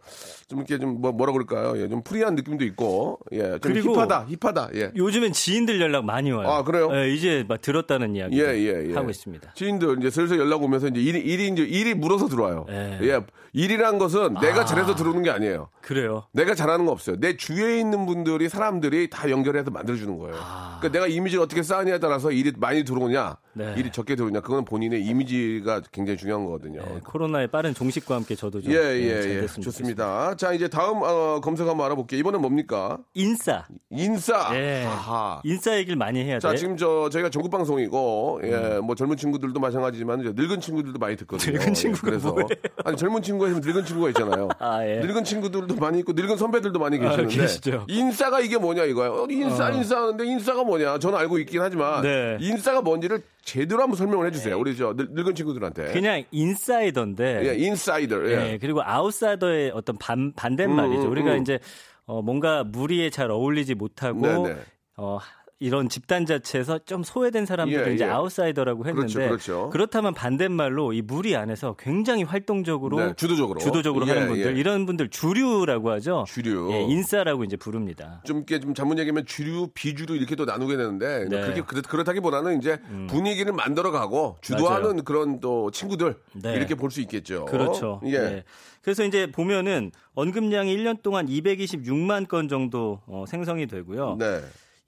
[0.52, 1.80] 좀 이렇게 좀 뭐, 뭐라 그럴까요?
[1.80, 4.92] 예, 좀 프리한 느낌도 있고, 예, 좀 그리고 힙하다, 힙하다, 예.
[4.94, 6.46] 요즘엔 지인들 연락 많이 와요.
[6.46, 6.90] 아, 그래요?
[6.92, 8.94] 예, 이제 막 들었다는 이야기 예, 예, 예.
[8.94, 9.54] 하고 있습니다.
[9.54, 12.66] 지인들 이제 슬슬 연락 오면서 이제 일이, 일이 이제 일이 물어서 들어와요.
[12.68, 12.98] 예.
[13.02, 13.20] 예.
[13.54, 14.64] 일이란 것은 내가 아.
[14.64, 15.68] 잘해서 들어오는 게 아니에요.
[15.82, 16.24] 그래요.
[16.32, 17.16] 내가 잘하는 거 없어요.
[17.20, 20.34] 내 주위에 있는 분들이 사람들이 다 연결해서 만들어주는 거예요.
[20.78, 23.36] 그러니까 내가 이미지를 어떻게 쌓느냐에 따라서 일이 많이 들어오냐, 아.
[23.52, 23.74] 네.
[23.76, 26.80] 일이 적게 들어오냐, 그건 본인의 이미지가 굉장히 중요한 거거든요.
[26.80, 29.46] 예, 코로나의 빠른 종식과 함께 저도 좀 예, 예, 예, 잘 예.
[29.46, 30.34] 좋습니다.
[30.42, 32.18] 자, 이제 다음 어, 검색 한번 알아볼게요.
[32.18, 32.98] 이번엔 뭡니까?
[33.14, 33.64] 인싸.
[33.90, 34.50] 인싸.
[34.56, 34.84] 예.
[34.84, 35.40] 아하.
[35.44, 36.56] 인싸 얘기를 많이 해야 자, 돼.
[36.56, 41.60] 지금 저 저희가 전국 방송이고 예, 뭐 젊은 친구들도 마찬가지지만 이제 늙은 친구들도 많이 듣거든요.
[41.60, 42.48] 늙은 예, 그래서 뭐예요?
[42.84, 44.48] 아니 젊은 친구가 있으면 늙은 친구가 있잖아요.
[44.58, 44.98] 아, 예.
[44.98, 47.86] 늙은 친구들도 많이 있고 늙은 선배들도 많이 계시는데 계시죠.
[47.88, 49.12] 인싸가 이게 뭐냐 이거예요.
[49.12, 50.98] 어, 인싸 인싸 하는데 인싸가 뭐냐?
[50.98, 52.36] 저는 알고 있긴 하지만 네.
[52.40, 54.58] 인싸가 뭔지를 제대로 한번 설명을 해주세요.
[54.58, 55.92] 우리 저 늙, 늙은 친구들한테.
[55.92, 57.48] 그냥 인사이더인데.
[57.48, 58.30] 예, 인사이더.
[58.30, 58.52] 예.
[58.52, 61.02] 예, 그리고 아웃사이더의 어떤 반, 반대말이죠.
[61.02, 61.42] 음, 음, 우리가 음.
[61.42, 61.58] 이제
[62.06, 64.56] 어, 뭔가 무리에 잘 어울리지 못하고 네네.
[64.96, 65.18] 어,
[65.62, 68.08] 이런 집단 자체에서 좀 소외된 사람들을 예, 이제 예.
[68.08, 69.86] 아웃사이더라고 했는데 그렇죠, 그렇죠.
[69.92, 73.60] 다면 반대말로 이 무리 안에서 굉장히 활동적으로 네, 주도적으로.
[73.60, 74.58] 주도적으로 예, 하는 분들 예.
[74.60, 76.24] 이런 분들 주류라고 하죠.
[76.26, 76.68] 주류.
[76.72, 78.20] 예, 인싸라고 이제 부릅니다.
[78.24, 81.36] 좀 이렇게 좀 전문 얘기하면 주류, 비주류 이렇게 또 나누게 되는데 네.
[81.36, 81.42] 음.
[81.42, 85.02] 그렇게 그렇- 그렇다기보다는 이제 분위기를 만들어 가고 주도하는 맞아요.
[85.04, 86.54] 그런 또 친구들 네.
[86.54, 87.44] 이렇게 볼 수 있겠죠.
[87.46, 88.00] 그렇죠.
[88.06, 88.12] 예.
[88.14, 88.44] 예.
[88.82, 94.16] 그래서 이제 보면은 언급량이 1년 동안 226만 건 정도 어, 생성이 되고요.
[94.18, 94.40] 네.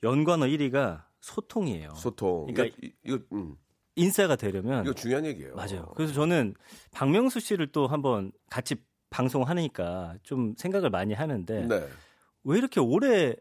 [0.05, 1.95] 연관어 1위가 소통이에요.
[1.97, 2.47] 소통.
[2.47, 3.57] 그러니까 이거, 이거, 음,
[3.97, 5.55] 인싸가 되려면 이거 중요한 얘기예요.
[5.55, 5.93] 맞아요.
[5.97, 6.55] 그래서 저는
[6.93, 8.77] 박명수 씨를 또 한번 같이
[9.11, 11.89] 방송하니까 좀 생각을 많이 하는데 네.
[12.45, 13.35] 왜 이렇게 오래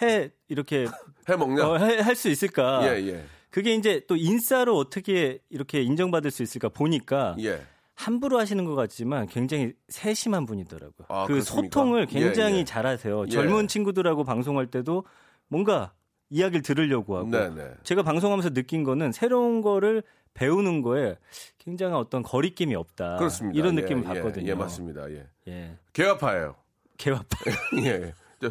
[0.00, 0.86] 해 이렇게
[1.28, 1.64] 해 먹냐?
[2.04, 2.82] 할수 있을까?
[2.84, 3.24] 예, 예.
[3.50, 7.62] 그게 이제 또 인싸로 어떻게 이렇게 인정받을 수 있을까 보니까 예.
[7.94, 11.06] 함부로 하시는 것 같지만 굉장히 세심한 분이더라고요.
[11.08, 11.64] 아, 그 그렇습니까?
[11.64, 12.64] 소통을 굉장히 예, 예.
[12.64, 13.24] 잘하세요.
[13.26, 13.30] 예.
[13.30, 15.04] 젊은 친구들하고 방송할 때도
[15.48, 15.92] 뭔가
[16.30, 17.72] 이야기를 들으려고 하고 네, 네.
[17.82, 20.02] 제가 방송하면서 느낀 거는 새로운 거를
[20.34, 21.16] 배우는 거에
[21.58, 23.16] 굉장한 어떤 거리낌이 없다.
[23.16, 23.58] 그렇습니다.
[23.58, 24.46] 이런 예, 느낌을 예, 받거든요.
[24.46, 25.10] 예, 맞습니다.
[25.10, 25.26] 예.
[25.48, 25.76] 예.
[25.92, 26.54] 개화파예요.
[26.96, 27.26] 개화파.
[27.84, 28.12] 예.
[28.40, 28.50] 저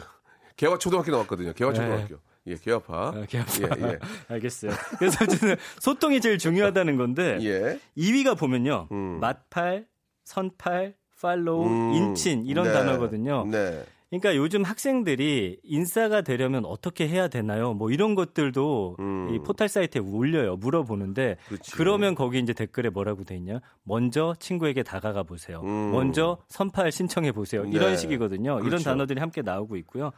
[0.55, 1.53] 개화 초등학교 나왔거든요.
[1.53, 1.79] 개화 네.
[1.79, 2.17] 초등학교.
[2.47, 3.07] 예, 개화파.
[3.09, 3.51] 아, 개화파.
[3.79, 3.99] 예, 예.
[4.27, 4.71] 알겠어요.
[4.97, 7.79] 그래서 어쨌든 소통이 제일 중요하다는 건데 예.
[7.97, 8.87] 2위가 보면요.
[8.91, 9.19] 음.
[9.19, 9.87] 맛팔,
[10.23, 12.73] 선팔, 팔로우, 음, 인친 이런 네.
[12.73, 13.45] 단어거든요.
[13.49, 13.83] 네.
[14.09, 17.73] 그러니까 요즘 학생들이 인싸가 되려면 어떻게 해야 되나요?
[17.73, 19.33] 뭐 이런 것들도 음.
[19.33, 20.55] 이 포털 사이트에 올려요.
[20.55, 21.71] 물어보는데 그렇지.
[21.73, 23.59] 그러면 거기 이제 댓글에 뭐라고 돼 있냐?
[23.83, 25.61] 먼저 친구에게 다가가 보세요.
[25.65, 25.91] 음.
[25.91, 27.63] 먼저 선팔 신청해 보세요.
[27.63, 27.71] 네.
[27.73, 28.51] 이런 식이거든요.
[28.53, 28.85] 이런 그렇죠.
[28.85, 30.11] 단어들이 함께 나오고 있고요.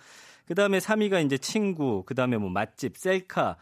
[0.46, 3.58] 그다음에 3위가 이제 친구, 그다음에 뭐 맛집, 셀카,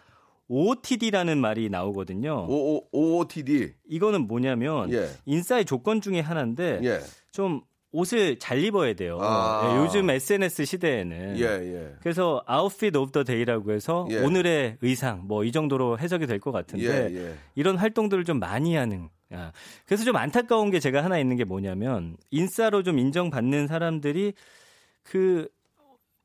[0.49, 2.45] OOTD라는 말이 나오거든요.
[2.47, 3.73] O O OOTD.
[3.87, 5.09] 이거는 뭐냐면 예.
[5.25, 6.99] 인싸의 조건 중에 하나인데 예.
[7.31, 9.17] 좀 옷을 잘 입어야 돼요.
[9.21, 9.71] 아.
[9.71, 11.95] 예, 요즘 SNS 시대에는 예, 예.
[12.01, 14.19] 그래서 outfit of the day라고 해서 예.
[14.19, 17.35] 오늘의 의상 뭐 이 정도로 해석이 될 것 같은데 예, 예.
[17.55, 19.51] 이런 활동들을 좀 많이 하는 아,
[19.85, 24.33] 그래서 좀 안타까운 게 제가 하나 있는 게 뭐냐면 인싸로 좀 인정받는 사람들이
[25.03, 25.47] 그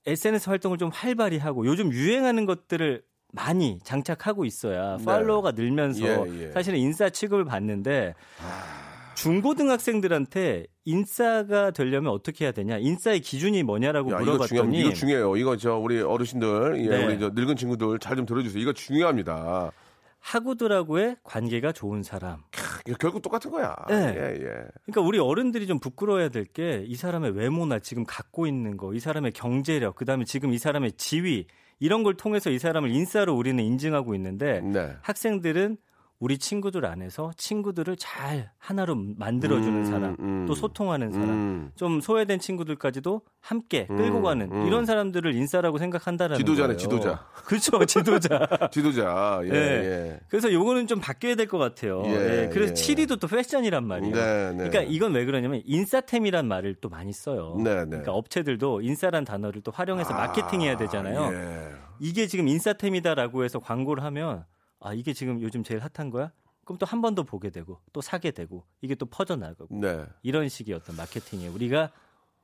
[0.06, 5.04] SNS 활동을 좀 활발히 하고 요즘 유행하는 것들을 많이 장착하고 있어야 네.
[5.04, 6.50] 팔로워가 늘면서 예, 예.
[6.50, 9.14] 사실은 인싸 취급을 받는데 아.
[9.14, 12.78] 중고등학생들한테 인싸가 되려면 어떻게 해야 되냐?
[12.78, 14.18] 인싸의 기준이 뭐냐라고 야.
[14.18, 15.36] 물어봤더니 이거 중요 해요.
[15.36, 17.06] 이거 저 우리 어르신들, 예, 네.
[17.06, 18.60] 우리 저 늙은 친구들 잘 좀 들어주세요.
[18.60, 19.72] 이거 중요합니다.
[20.20, 22.38] 하구들하고의 관계가 좋은 사람.
[22.86, 23.74] 이거 결국 똑같은 거야.
[23.88, 24.14] 네.
[24.16, 24.64] 예, 예.
[24.84, 29.00] 그러니까 우리 어른들이 좀 부끄러워야 될 게 이 사람의 외모나 지금 갖고 있는 거, 이
[29.00, 31.46] 사람의 경제력, 그다음에 지금 이 사람의 지위
[31.80, 34.94] 이런 걸 통해서 이 사람을 인싸로 우리는 인증하고 있는데 네.
[35.02, 35.76] 학생들은
[36.22, 40.44] 우리 친구들 안에서 친구들을 잘 하나로 만들어주는 음, 사람, 음.
[40.46, 41.72] 또 소통하는 사람, 음.
[41.74, 44.66] 좀 소외된 친구들까지도 함께 끌고 음, 가는 음.
[44.68, 46.78] 이런 사람들을 인싸라고 생각한다라는 지도자네, 거예요.
[46.78, 47.26] 지도자.
[47.44, 48.46] 그렇죠, 지도자.
[48.70, 49.40] 지도자.
[49.46, 49.58] 예, 네.
[49.58, 50.20] 예.
[50.28, 52.04] 그래서 요거는 좀 바뀌어야 될 것 같아요.
[52.06, 52.74] 예, 예, 그래서 예.
[52.94, 54.14] 7위도 또 패션이란 말이에요.
[54.14, 54.56] 네, 네.
[54.68, 57.56] 그러니까 이건 왜 그러냐면 인싸템이란 말을 또 많이 써요.
[57.58, 57.84] 네, 네.
[57.86, 61.30] 그러니까 업체들도 인싸란 단어를 또 활용해서 마케팅해야 되잖아요.
[61.32, 61.72] 예.
[61.98, 64.44] 이게 지금 인싸템이다라고 해서 광고를 하면
[64.82, 66.32] 아 이게 지금 요즘 제일 핫한 거야?
[66.64, 70.06] 그럼 또 한 번 더 보게 되고 또 사게 되고 이게 또 퍼져 나가고 네.
[70.22, 71.90] 이런 식의 어떤 마케팅에 우리가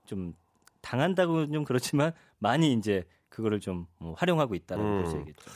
[0.07, 0.35] 좀
[0.81, 5.03] 당한다고는 좀 그렇지만 많이 이제 그거를 좀뭐 활용하고 있다는 음.
[5.05, 5.51] 것이 얘기죠.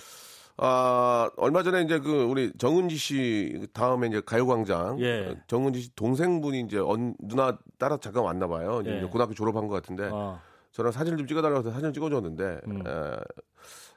[0.59, 5.01] 아, 얼마 전에 이제 그 우리 정은지 씨 다음에 이제 가요광장.
[5.01, 5.35] 예.
[5.47, 8.83] 정은지 씨 동생분이 이제 언, 누나 따라 잠깐 왔나 봐요.
[8.85, 9.01] 예.
[9.03, 10.09] 고등학교 졸업한 것 같은데.
[10.13, 10.39] 어.
[10.73, 12.87] 저랑 사진을 좀 찍어달라고 해서 사진을 찍어줬는데 음.
[12.87, 13.17] 에,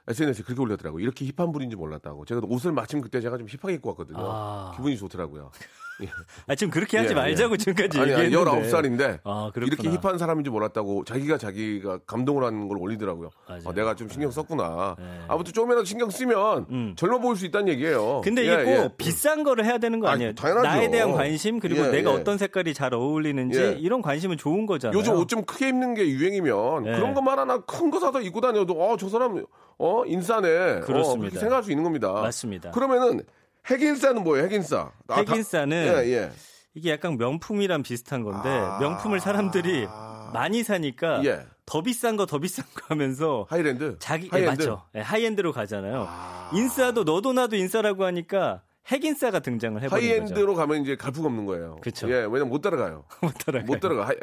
[0.07, 1.01] SNS에 그렇게 올렸더라고요.
[1.01, 2.25] 이렇게 힙한 분인지 몰랐다고.
[2.25, 4.17] 제가 옷을 마침 그때 제가 좀 힙하게 입고 왔거든요.
[4.19, 4.71] 아.
[4.75, 5.51] 기분이 좋더라고요.
[6.47, 7.57] 아 지금 그렇게 하지 예, 말자고 예.
[7.57, 8.67] 지금까지 아니, 아니, 얘기했는데.
[8.69, 9.49] 19살인데 아.
[9.55, 13.29] 이렇게 힙한 사람인지 몰랐다고 자기가 자기가 감동을 하는 걸 올리더라고요.
[13.47, 14.97] 아, 내가 좀 신경 썼구나.
[14.99, 15.05] 네.
[15.29, 16.93] 아무튼 조금이라도 신경 쓰면 음.
[16.97, 18.19] 젊어 보일 수 있다는 얘기예요.
[18.25, 18.89] 근데 이게 예, 꼭 예.
[18.97, 20.35] 비싼 거를 해야 되는 거 아니, 아니에요?
[20.35, 20.67] 당연하죠.
[20.67, 22.15] 나에 대한 관심 그리고 예, 내가 예.
[22.15, 23.71] 어떤 색깔이 잘 어울리는지 예.
[23.79, 24.99] 이런 관심은 좋은 거잖아요.
[24.99, 26.91] 요즘 옷 좀 크게 입는 게 유행이면 예.
[26.91, 29.45] 그런 것만 하나 큰 거 사서 입고 다녀도 어, 저 사람
[29.77, 30.47] 어, 인싸네.
[30.77, 31.19] 어, 그렇습니다.
[31.21, 32.11] 그렇게 생각할 수 있는 겁니다.
[32.13, 32.71] 맞습니다.
[32.71, 33.21] 그러면은
[33.69, 34.45] 핵인싸는 뭐예요?
[34.45, 34.91] 핵인싸.
[35.07, 36.31] 아, 다- 핵인싸는 예, 예.
[36.73, 38.77] 이게 약간 명품이랑 비슷한 건데 아.
[38.79, 39.87] 명품을 사람들이
[40.33, 41.45] 많이 사니까 예.
[41.65, 43.95] 더 비싼 거 더 비싼 거 하면서 하이랜드.
[43.99, 44.63] 자기 예, 하이엔드.
[44.63, 44.83] 맞죠.
[44.95, 46.07] 예, high-end로 가잖아요.
[46.53, 50.13] 인싸도 너도 나도 인싸라고 하니까 핵인싸가 등장을 해버린 거죠.
[50.21, 51.77] high-end로 가면 이제 갈프가 없는 거예요.
[51.81, 52.07] 그쵸.
[52.09, 53.05] 예, 왜냐면 못 따라가요.
[53.21, 53.65] 못 따라가요.
[53.65, 54.07] 못 따라가.
[54.07, 54.17] high-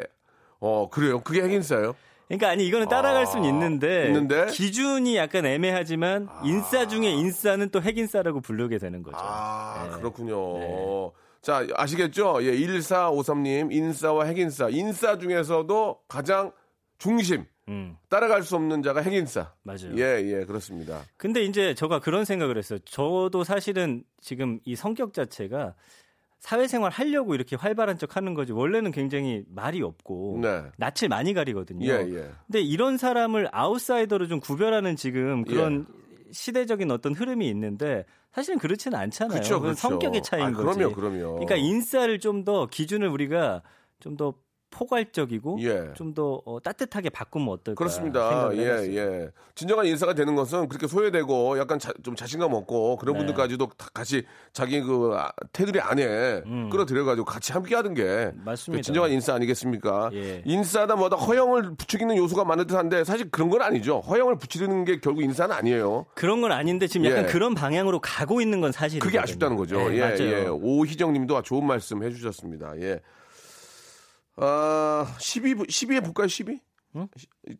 [0.61, 1.19] 어, 그래요.
[1.21, 1.95] 그게 핵인싸예요?
[2.27, 4.45] 그러니까 아니 이거는 따라갈 수는 있는데, 있는데?
[4.47, 9.17] 기준이 약간 애매하지만 인싸 중에 인싸는 또 핵인싸라고 부르게 되는 거죠.
[9.19, 9.97] 아, 네.
[9.97, 11.11] 그렇군요.
[11.41, 12.39] 자, 아시겠죠?
[12.43, 14.69] 예, 1453님, 인싸와 핵인싸.
[14.69, 16.53] 인싸 중에서도 가장
[16.97, 19.53] 중심, 음, 따라갈 수 없는 자가 핵인싸.
[19.63, 19.93] 맞아요.
[19.97, 21.01] 예, 예, 그렇습니다.
[21.17, 22.79] 근데 이제 제가 그런 생각을 했어요.
[22.85, 25.75] 저도 사실은 지금 이 성격 자체가
[26.43, 28.51] 사회생활 하려고 이렇게 활발한 척 하는 거지.
[28.51, 30.63] 원래는 굉장히 말이 없고 네.
[30.75, 31.85] 낯을 많이 가리거든요.
[31.85, 32.31] 예, 예.
[32.45, 35.87] 근데 이런 사람을 아웃사이더로 좀 구별하는 지금 그런
[36.33, 38.03] 시대적인 어떤 흐름이 있는데
[38.33, 39.39] 사실은 그렇지는 않잖아요.
[39.39, 39.73] 그쵸, 그쵸.
[39.75, 40.79] 성격의 차이인 아, 거지.
[40.79, 41.33] 그럼요, 그럼요.
[41.35, 43.61] 그러니까 인싸를 좀 더 기준을 우리가
[44.01, 44.33] 좀더
[44.73, 45.93] 포괄적이고 예.
[45.93, 48.49] 좀더 어, 따뜻하게 바꾸면 어떨까 그렇습니다.
[48.53, 48.95] 예.
[48.95, 49.29] 예.
[49.55, 53.19] 진정한 인싸가 되는 것은 그렇게 소외되고 약간 자, 좀 자신감 없고 그런 네.
[53.19, 58.41] 분들까지도 다 같이 자기 그 아, 테두리 안에 끌어들여가지고 같이 함께 하는 게 음.
[58.43, 58.79] 맞습니다.
[58.79, 60.09] 그 진정한 인싸 아니겠습니까?
[60.13, 60.41] 예.
[60.45, 63.99] 인싸다 뭐다 허영을 부추기는 요소가 많은 듯한데 사실 그런 건 아니죠.
[63.99, 66.07] 허영을 부추기는 게 결국 인싸는 아니에요.
[66.15, 67.27] 그런 건 아닌데 지금 약간 예.
[67.27, 69.01] 그런 방향으로 가고 있는 건 사실이에요.
[69.01, 69.93] 그게 아쉽다는 거죠.
[69.93, 70.21] 예, 맞아요.
[70.21, 70.47] 예.
[70.47, 72.73] 오희정 님도 좋은 말씀 해주셨습니다.
[72.81, 72.99] 예.
[74.35, 76.59] 아, 12, 12에 볼까요, 12?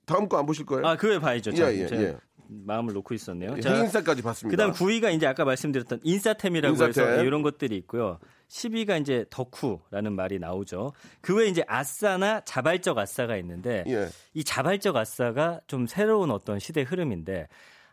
[0.05, 0.85] 다음 거 안 보실 거예요?
[0.85, 1.51] 아, 그걸 봐야죠.
[1.51, 2.17] 예, 자, 예, 제가 예.
[2.47, 3.53] 마음을 놓고 있었네요.
[3.53, 4.51] 핵인싸까지 봤습니다.
[4.51, 7.09] 그다음 9위가 이제 아까 말씀드렸던 인싸템이라고 인싸템.
[7.09, 8.19] 해서 이런 것들이 있고요.
[8.49, 10.93] 10위가 이제 덕후라는 말이 나오죠.
[11.21, 14.09] 그 외에 이제 아싸나 자발적 아싸가 있는데 예.
[14.35, 17.47] 이 자발적 아싸가 좀 새로운 어떤 시대 흐름인데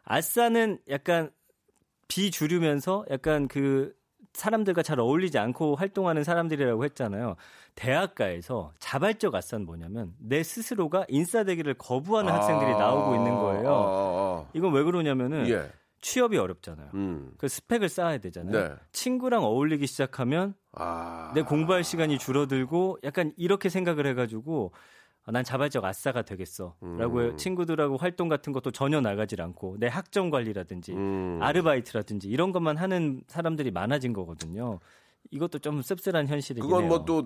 [0.05, 1.31] 아싸는 약간
[2.09, 3.95] 비주류면서 약간 그
[4.33, 7.37] 사람들과 잘 어울리지 않고 활동하는 사람들이라고 했잖아요.
[7.75, 13.69] 대학가에서 자발적 아싸는 뭐냐면 내 스스로가 인싸되기를 거부하는 학생들이 나오고 있는 거예요.
[13.69, 15.49] 아, 아, 이건 왜 그러냐면은 아.
[15.49, 15.71] 예.
[16.01, 16.89] 취업이 어렵잖아요.
[16.95, 17.33] 음.
[17.37, 18.69] 그 스펙을 쌓아야 되잖아요.
[18.69, 18.75] 네.
[18.93, 21.33] 친구랑 어울리기 시작하면 아.
[21.35, 24.79] 내 공부할 시간이 줄어들고 약간 이렇게 생각을 해가지고 아,
[25.31, 27.37] 난 자발적 아싸가 되겠어 라고 음.
[27.37, 31.39] 친구들하고 활동 같은 것도 전혀 나가질 않고 내 학점 관리라든지 음.
[31.41, 34.81] 아르바이트라든지 이런 것만 하는 사람들이 많아진 거거든요.
[35.31, 36.89] 이것도 좀 씁쓸한 현실이긴 그건.
[36.89, 37.23] 뭐 또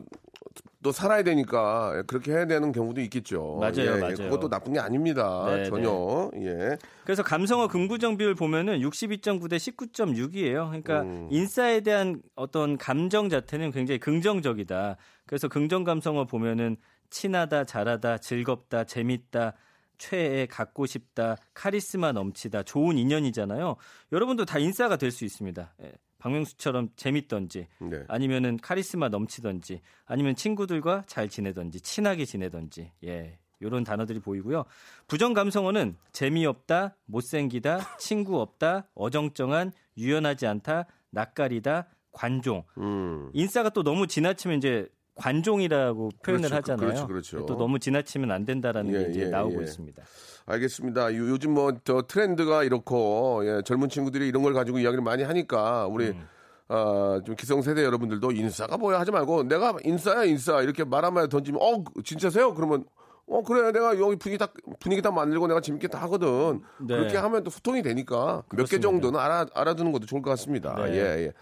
[0.84, 3.56] 또 살아야 되니까 그렇게 해야 되는 경우도 있겠죠.
[3.58, 4.00] 맞아요, 예, 예.
[4.00, 4.16] 맞아요.
[4.16, 5.46] 그것도 나쁜 게 아닙니다.
[5.48, 6.30] 네, 전혀.
[6.36, 6.76] 예.
[7.04, 10.66] 그래서 감성어 긍부정 비율 보면은 62.9 대 19.6이에요.
[10.68, 11.26] 그러니까 음.
[11.30, 14.98] 인싸에 대한 어떤 감정 자체는 굉장히 긍정적이다.
[15.26, 16.76] 그래서 긍정 감성어 보면은
[17.10, 19.54] 친하다, 잘하다, 즐겁다, 재밌다,
[19.98, 23.76] 최애, 갖고 싶다, 카리스마 넘치다, 좋은 인연이잖아요.
[24.12, 25.74] 여러분도 다 인싸가 될 수 있습니다.
[25.82, 25.92] 예.
[26.18, 28.02] 박명수처럼 재밌던지, 네.
[28.08, 33.38] 아니면은 카리스마 넘치던지, 아니면 친구들과 잘 지내던지, 친하게 지내던지, 예.
[33.62, 34.64] 요런 단어들이 보이고요.
[35.06, 42.64] 부정 감성어는 재미없다, 못생기다, 친구 없다, 어정쩡한, 유연하지 않다, 낯가리다, 관종.
[42.78, 43.30] 음.
[43.34, 46.88] 인싸가 또 너무 지나치면 이제 관종이라고 표현을 그렇죠, 하잖아요.
[46.88, 47.46] 그렇죠, 그렇죠.
[47.46, 49.64] 또 너무 지나치면 안 된다라는 예, 게 이제 예, 나오고 예.
[49.64, 50.02] 있습니다.
[50.46, 51.14] 알겠습니다.
[51.14, 55.86] 요- 요즘 뭐 저 트렌드가 이렇고 예, 젊은 친구들이 이런 걸 가지고 이야기를 많이 하니까
[55.86, 56.26] 우리 음.
[56.68, 61.60] 아, 좀 기성세대 여러분들도 인싸가 뭐야 하지 말고 내가 인싸야 인싸 이렇게 말 한마디 던지면
[61.62, 62.54] 어 진짜세요?
[62.54, 62.84] 그러면
[63.26, 66.60] 어 그래 내가 여기 분위기 딱 분위기 딱 만들고 내가 재밌게 다 하거든.
[66.80, 66.96] 네.
[66.96, 68.80] 그렇게 하면 또 소통이 되니까 몇 개.
[68.80, 70.74] 정도는 알아 알아두는 것도 좋을 것 같습니다.
[70.86, 70.92] 네.
[70.94, 71.32] 예 예.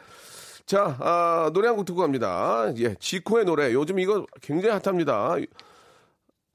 [0.72, 2.72] 자 아, 노래 한 곡 듣고 갑니다.
[2.78, 5.34] 예 지코의 노래 요즘 이거 굉장히 핫합니다.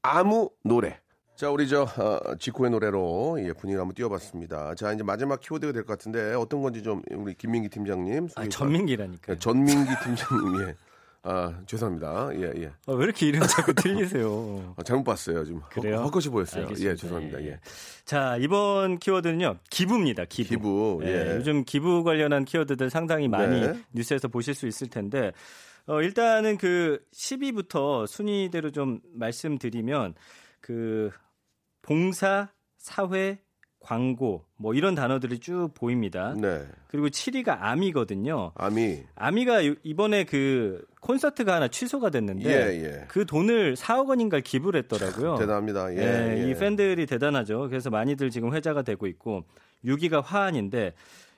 [0.01, 0.99] 아무 노래.
[1.36, 4.73] 자, 우리 저 어, 지코의 노래로 예, 분위기 한번 띄워봤습니다.
[4.73, 9.34] 자, 이제 마지막 키워드가 될 것 같은데 어떤 건지 좀 우리 김민기 팀장님, 아, 전민기라니까.
[9.34, 10.75] 예, 전민기 팀장님, 예,
[11.23, 12.30] 아 죄송합니다.
[12.36, 14.75] 예, 예, 아, 왜 이렇게 이름 자꾸 틀리세요?
[14.77, 15.43] 아, 잘못 봤어요.
[15.43, 15.97] 지금 그래요?
[15.97, 16.63] 헛것이 보였어요.
[16.63, 16.91] 알겠습니다.
[16.91, 17.43] 예, 죄송합니다.
[17.43, 17.60] 예,
[18.06, 19.58] 자, 이번 키워드는요.
[19.69, 20.25] 기부입니다.
[20.25, 20.49] 기부.
[20.49, 21.36] 기부, 예.
[21.36, 23.82] 요즘 기부 관련한 키워드들 상당히 많이 네.
[23.93, 25.34] 뉴스에서 보실 수 있을 텐데
[25.88, 30.15] 어, 일단은 그 10위부터 순위대로 좀 말씀드리면
[30.60, 31.10] 그
[31.82, 33.39] 봉사, 사회,
[33.88, 36.34] 광고 뭐 이런 단어들이 쭉 보입니다.
[36.36, 38.52] 네, 그리고 7위가 암이거든요.
[38.56, 43.06] 아미, 아미가 요- 이번에 그 콘서트가 하나 취소가 됐는데 예, 예.
[43.08, 45.38] 그 돈을 4억 원인가를 기부를 했더라고요.
[45.38, 45.93] 대단합니다.
[45.95, 46.50] 예, 예, 예.
[46.50, 47.69] 이 팬들이 대단하죠.
[47.69, 49.45] 그래서 많이들 지금 회자가 되고 있고
[49.86, 50.93] 6위가 화환인데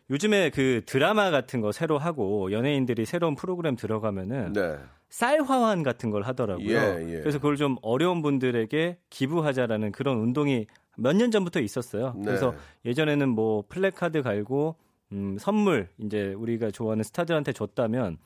[0.09, 4.75] 요즘에 그 드라마 같은 거 새로 하고 연예인들이 새로운 프로그램 들어가면은 네,
[5.11, 6.67] 쌀 화환 같은 걸 하더라고요.
[6.67, 7.19] 예, 예.
[7.19, 10.65] 그래서 그걸 좀 어려운 분들에게 기부하자라는 그런 운동이
[11.01, 12.13] 몇 년 전부터 있었어요.
[12.17, 12.25] 네.
[12.25, 12.53] 그래서
[12.85, 14.75] 예전에는 뭐 플래카드 걸고
[15.11, 18.17] 음, 선물 이제 우리가 좋아하는 스타들한테 줬다면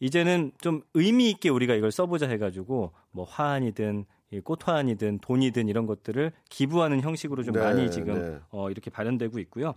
[0.00, 6.32] 이제는 좀 의미 있게 우리가 이걸 써보자 해가지고 뭐 화환이든 이 꽃화환이든 돈이든 이런 것들을
[6.48, 8.38] 기부하는 형식으로 좀 네, 많이 지금 네.
[8.50, 9.74] 어, 이렇게 발현되고 있고요.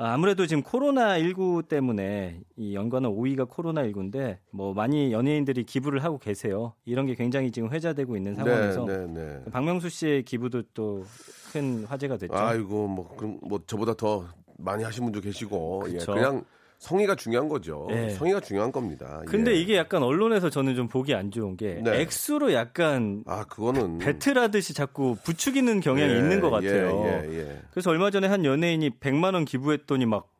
[0.00, 6.04] 아, 아무래도 지금 코로나 19 때문에 이 연관어 5위가 코로나 19인데 뭐 많이 연예인들이 기부를
[6.04, 6.72] 하고 계세요.
[6.84, 9.50] 이런 게 굉장히 지금 회자되고 있는 상황에서 네, 네, 네.
[9.50, 11.04] 박명수 씨의 기부도 또
[11.52, 12.34] 큰 화제가 됐죠.
[12.34, 14.24] 아이고 뭐 그럼 뭐 저보다 더
[14.58, 15.98] 많이 하신 분도 계시고 예.
[15.98, 16.44] 그냥
[16.78, 17.88] 성의가 중요한 거죠.
[17.90, 18.10] 예.
[18.10, 19.20] 성의가 중요한 겁니다.
[19.26, 19.56] 근데 예.
[19.56, 22.00] 이게 약간 언론에서 저는 좀 보기 안 좋은 게 네.
[22.00, 27.02] 액수로 약간 아 그거는 배틀하듯이 자꾸 부추기는 경향이 예, 있는 것 같아요.
[27.04, 27.62] 예, 예, 예.
[27.72, 30.30] 그래서 얼마 전에 한 연예인이 100만 원 기부했더니 막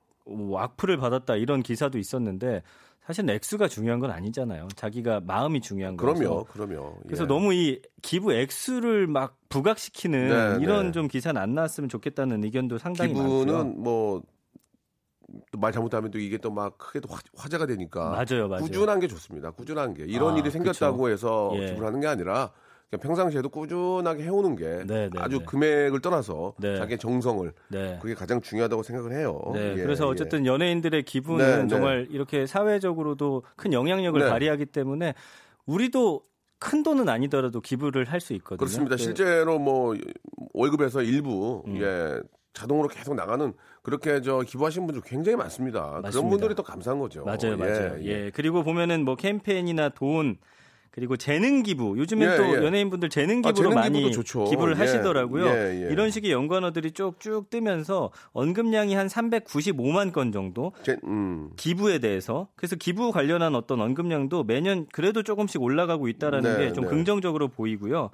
[0.57, 2.63] 악플을 받았다 이런 기사도 있었는데
[3.05, 4.69] 사실 액수가 중요한 건 아니잖아요.
[4.77, 6.21] 자기가 마음이 중요한 거라서.
[6.21, 6.99] 그럼요, 그럼요.
[7.05, 7.27] 그래서 예.
[7.27, 10.93] 너무 이 기부 액수를 막 부각시키는 네, 이런 네.
[10.93, 14.23] 좀 기사는 안 나왔으면 좋겠다는 의견도 상당히 많고요.
[14.23, 14.38] 기
[15.53, 18.63] 뭐말 잘못하면 또 이게 또 막 크게 또 화- 화제가 되니까 맞아요, 맞아요.
[18.65, 19.51] 꾸준한 게 좋습니다.
[19.51, 21.13] 꾸준한 게 이런 아, 일이 생겼다고 그쵸.
[21.13, 21.67] 해서 예.
[21.67, 22.51] 기부를 하는 게 아니라
[22.89, 25.45] 그냥 평상시에도 꾸준하게 해오는 게 네, 네, 아주 네.
[25.45, 26.77] 금액을 떠나서 네.
[26.79, 27.99] 자기의 정성을 네.
[28.01, 29.39] 그게 가장 중요하다고 생각을 해요.
[29.53, 30.09] 네, 예, 그래서 예.
[30.09, 31.69] 어쨌든 연예인들의 기부는 네, 네.
[31.69, 34.31] 정말 이렇게 사회적으로도 큰 영향력을 네.
[34.31, 35.13] 발휘하기 때문에
[35.67, 36.23] 우리도
[36.59, 38.57] 큰 돈은 아니더라도 기부를 할 수 있거든요.
[38.57, 38.97] 그렇습니다.
[38.97, 39.03] 네.
[39.03, 39.95] 실제로 뭐
[40.55, 41.77] 월급에서 일부 음.
[41.81, 42.21] 예
[42.55, 43.53] 자동으로 계속 나가는
[43.89, 45.81] 그렇게 저 기부하신 분들 굉장히 많습니다.
[45.89, 46.29] 그런 맞습니다.
[46.31, 47.25] 분들이 더 감사한 거죠.
[47.25, 47.97] 맞아요, 맞아요.
[48.03, 48.31] 예, 예.
[48.35, 50.37] 그리고 보면은 뭐 캠페인이나 돈
[50.91, 52.65] 그리고 재능 기부 요즘엔 예, 또 예.
[52.67, 54.11] 연예인분들 재능 아, 기부로 재능 많이.
[54.11, 55.47] 기부를 예, 하시더라고요.
[55.47, 55.93] 예, 예.
[55.93, 61.51] 이런 식의 연관어들이 쭉쭉 뜨면서 언급량이 한 395만 건 정도 제- 음.
[61.57, 66.91] 기부에 대해서 그래서 기부 관련한 어떤 언급량도 매년 그래도 조금씩 올라가고 있다라는 네, 게좀 네.
[66.91, 68.11] 긍정적으로 보이고요.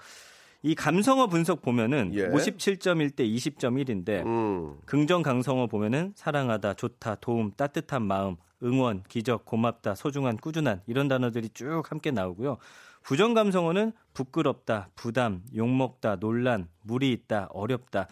[0.64, 2.26] 이 감성어 분석 보면은 예.
[2.26, 4.78] 57.1 대 20.1인데 음.
[4.86, 11.50] 긍정 강성어 보면은 사랑하다, 좋다, 도움, 따뜻한 마음, 응원, 기적, 고맙다, 소중한, 꾸준한 이런 단어들이
[11.50, 12.56] 쭉 함께 나오고요.
[13.02, 18.08] 부정 감성어는 부끄럽다, 부담, 욕먹다, 논란, 무리 있다, 어렵다.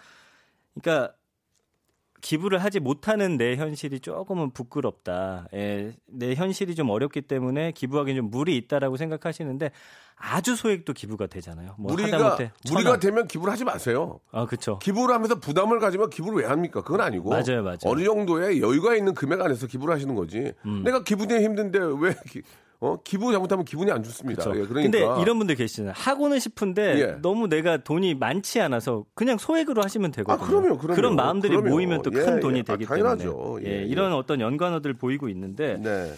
[0.75, 1.15] 그러니까
[2.23, 5.49] 기부를 하지 못하는 내 현실이 조금은 부끄럽다.
[5.55, 9.73] 예, 내 현실이 좀 어렵기 때문에 기부하기는 좀 무리 있다라고 생각하시는데
[10.17, 11.75] 아주 소액도 기부가 되잖아요.
[11.79, 12.39] 뭐 무리가
[12.71, 13.01] 무리가 원.
[13.01, 14.21] 되면 기부를 하지 마세요.
[14.31, 14.79] 아 그렇죠.
[14.79, 16.83] 기부를 하면서 부담을 가지면 기부를 왜 합니까?
[16.83, 17.31] 그건 아니고.
[17.31, 17.79] 맞아요, 맞아요.
[17.87, 20.53] 어느 정도의 여유가 있는 금액 안에서 기부를 하시는 거지.
[20.65, 20.85] 음.
[20.85, 22.43] 내가 기부되기 힘든데 왜 기,
[22.83, 22.97] 어?
[23.05, 24.43] 기부 잘못하면 기분이 안 좋습니다.
[24.43, 24.61] 그렇죠.
[24.61, 24.91] 예, 그러니까.
[24.91, 25.95] 근데 이런 분들 계시잖아요.
[25.97, 27.17] 하고는 싶은데 예.
[27.23, 30.45] 너무 내가 돈이 많지 않아서 그냥 소액으로 하시면 되거든요.
[30.45, 31.01] 아, 그럼요, 그럼요.
[31.01, 31.71] 런 마음들이 그럼요.
[31.71, 32.61] 모이면 또큰 예, 돈이 예.
[32.67, 33.33] 아, 되기 당연하죠.
[33.33, 33.85] 때문에 예, 예.
[33.85, 36.13] 이런 어떤 연관어들 보이고 있는데 네.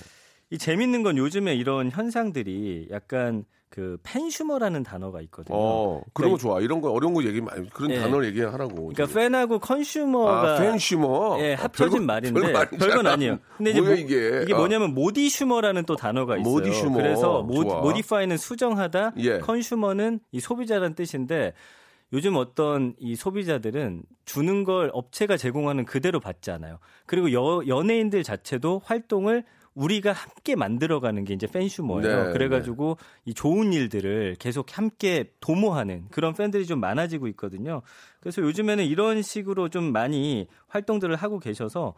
[0.54, 5.56] 이 재밌는 건 요즘에 이런 현상들이 약간 그 fansumer라는 단어가 있거든요.
[5.58, 6.60] 어, 그런 거 그러니까 좋아.
[6.60, 7.98] 이런 거 어려운 거 얘기 많이 그런 예.
[7.98, 8.92] 단어를 얘기하라고.
[8.92, 11.38] 그러니까 팬하고 consumer가 아, fansumer.
[11.40, 12.70] 예, 아, 합쳐진 별거- 말인데 아니잖아.
[12.70, 13.38] 별건 아니에요.
[13.56, 14.42] 근데 이제 뭐- 이게?
[14.44, 14.56] 이게 아.
[14.58, 16.52] 뭐냐면 modisumer라는 또 단어가 있어요.
[16.52, 16.96] modisumer.
[16.96, 17.64] 그래서 모.
[17.64, 19.38] modify는 수정하다, 예.
[19.40, 21.52] consumer는 이 소비자라는 뜻인데
[22.12, 26.78] 요즘 어떤 이 소비자들은 주는 걸 업체가 제공하는 그대로 받지 않아요.
[27.06, 29.42] 그리고 여, 연예인들 자체도 활동을
[29.74, 32.26] 우리가 함께 만들어가는 게 이제 팬슈머예요.
[32.26, 37.82] 네, 그래가지고 이 좋은 일들을 계속 함께 도모하는 그런 팬들이 좀 많아지고 있거든요.
[38.20, 41.94] 그래서 요즘에는 이런 식으로 좀 많이 활동들을 하고 계셔서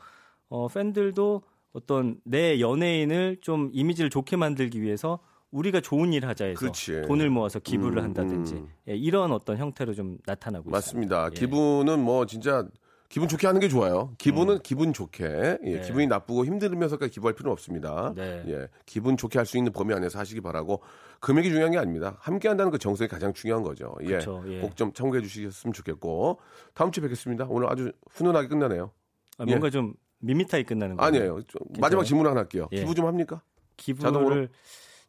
[0.49, 5.19] 어, 팬들도 어떤 내 연예인을 좀 이미지를 좋게 만들기 위해서
[5.51, 7.03] 우리가 좋은 일 하자 해서 그렇지.
[7.07, 8.69] 돈을 모아서 기부를 음, 한다든지 음.
[8.89, 11.29] 예, 이런 어떤 형태로 좀 나타나고 맞습니다.
[11.29, 11.37] 있습니다.
[11.37, 11.41] 예.
[11.41, 12.67] 기분은 뭐 진짜
[13.09, 14.13] 기분 좋게 하는 게 좋아요.
[14.19, 15.25] 기분은 기분 좋게.
[15.25, 15.61] 예, 음.
[15.63, 15.81] 네.
[15.81, 18.13] 기분이 나쁘고 힘들면서까지 기부할 필요는 없습니다.
[18.17, 18.43] 네.
[18.49, 20.83] 예, 기분 좋게 할 수 있는 범위 안에서 하시기 바라고
[21.21, 22.17] 금액이 중요한 게 아닙니다.
[22.21, 23.95] 함께 한다는 그 정성이 가장 중요한 거죠.
[24.03, 24.19] 예.
[24.49, 24.61] 예.
[24.61, 26.41] 꼭 좀 참고해 주시겠으면 좋겠고
[26.75, 27.47] 다음 주에 뵙겠습니다.
[27.49, 28.91] 오늘 아주 훈훈하게 끝나네요.
[29.39, 31.15] 아, 뭔가 좀 밋밋하게 끝나는 거예요.
[31.15, 31.19] 예.
[31.19, 31.43] 아니에요.
[31.47, 32.69] 좀 마지막 질문 하나 할게요.
[32.73, 32.81] 예.
[32.81, 33.41] 기부 좀 합니까?
[33.77, 34.47] 기부를 자동으로?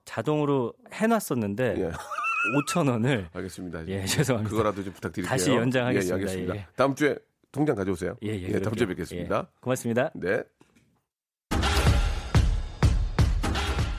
[0.06, 1.92] 자동으로 해놨었는데 예.
[2.70, 3.88] 5천 원을 알겠습니다.
[3.88, 4.50] 예, 죄송합니다.
[4.50, 5.30] 그거라도 좀 부탁드릴게요.
[5.30, 6.16] 다시 연장하겠습니다.
[6.16, 6.56] 예, 예, 알겠습니다.
[6.56, 6.68] 예.
[6.78, 7.18] 다음 주에
[7.58, 8.16] 통장 가져오세요.
[8.24, 8.86] 예, 예, 다음 주에.
[8.86, 9.38] 뵙겠습니다.
[9.40, 10.12] 예, 고맙습니다.
[10.14, 10.44] 네.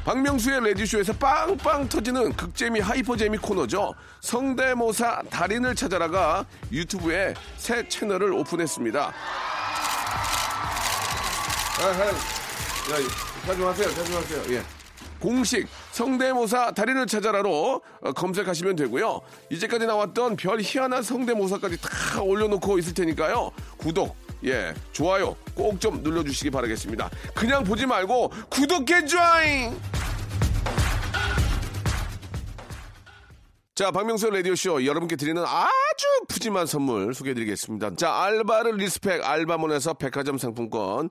[0.04, 3.92] 박명수의 레디쇼에서 빵빵 터지는 극재미 하이퍼재미 코너죠.
[4.22, 9.12] 성대모사 달인을 찾아라가 유튜브에 새 채널을 오픈했습니다.
[11.80, 12.14] 아, 아, 야,
[13.44, 14.54] 자중하세요, 자중하세요.
[14.56, 14.77] 예.
[15.20, 19.20] 공식 성대모사 달인을 찾아라로 어, 검색하시면 되고요.
[19.50, 23.50] 이제까지 나왔던 별 희한한 성대모사까지 다 올려놓고 있을 테니까요.
[23.78, 27.10] 구독, 예, 좋아요 꼭 좀 눌러주시기 바라겠습니다.
[27.34, 29.76] 그냥 보지 말고 구독해 줘잉!
[33.74, 37.94] 자, 박명수 라디오쇼 여러분께 드리는 아주 푸짐한 선물 소개해드리겠습니다.
[37.94, 41.10] 자, 알바를 respect 알바몬에서 백화점 상품권,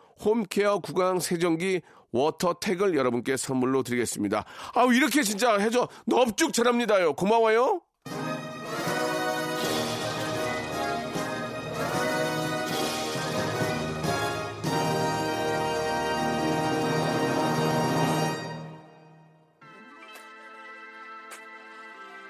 [0.23, 4.45] 홈케어 구강 세정기 워터택을 여러분께 선물로 드리겠습니다.
[4.73, 7.13] 아우 이렇게 진짜 해줘 넙죽 잘합니다요.
[7.13, 7.81] 고마워요.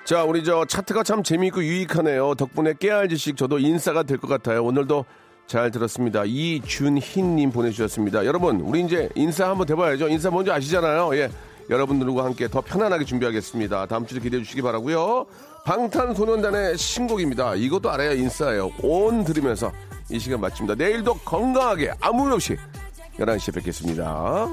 [0.04, 2.36] 자, 우리 저 차트가 참 재미있고 유익하네요.
[2.36, 4.64] 덕분에 깨알 지식 저도 인싸가 될 것 같아요.
[4.66, 5.06] 오늘도
[5.48, 6.24] 잘 들었습니다.
[6.26, 8.26] 이준희님 보내주셨습니다.
[8.26, 10.08] 여러분, 우리 이제 인사 한번 해봐야죠.
[10.08, 11.16] 인사 뭔지 아시잖아요.
[11.16, 11.30] 예.
[11.70, 13.86] 여러분들과 함께 더 편안하게 준비하겠습니다.
[13.86, 15.26] 다음 주도 기대해 주시기 바라고요.
[15.66, 17.56] 방탄소년단의 신곡입니다.
[17.56, 18.72] 이것도 알아야 인싸예요.
[18.82, 19.72] 온 들으면서
[20.10, 20.76] 이 시간 마칩니다.
[20.76, 22.58] 내일도 건강하게 아무 일 없이
[23.18, 24.48] 11시에 뵙겠습니다.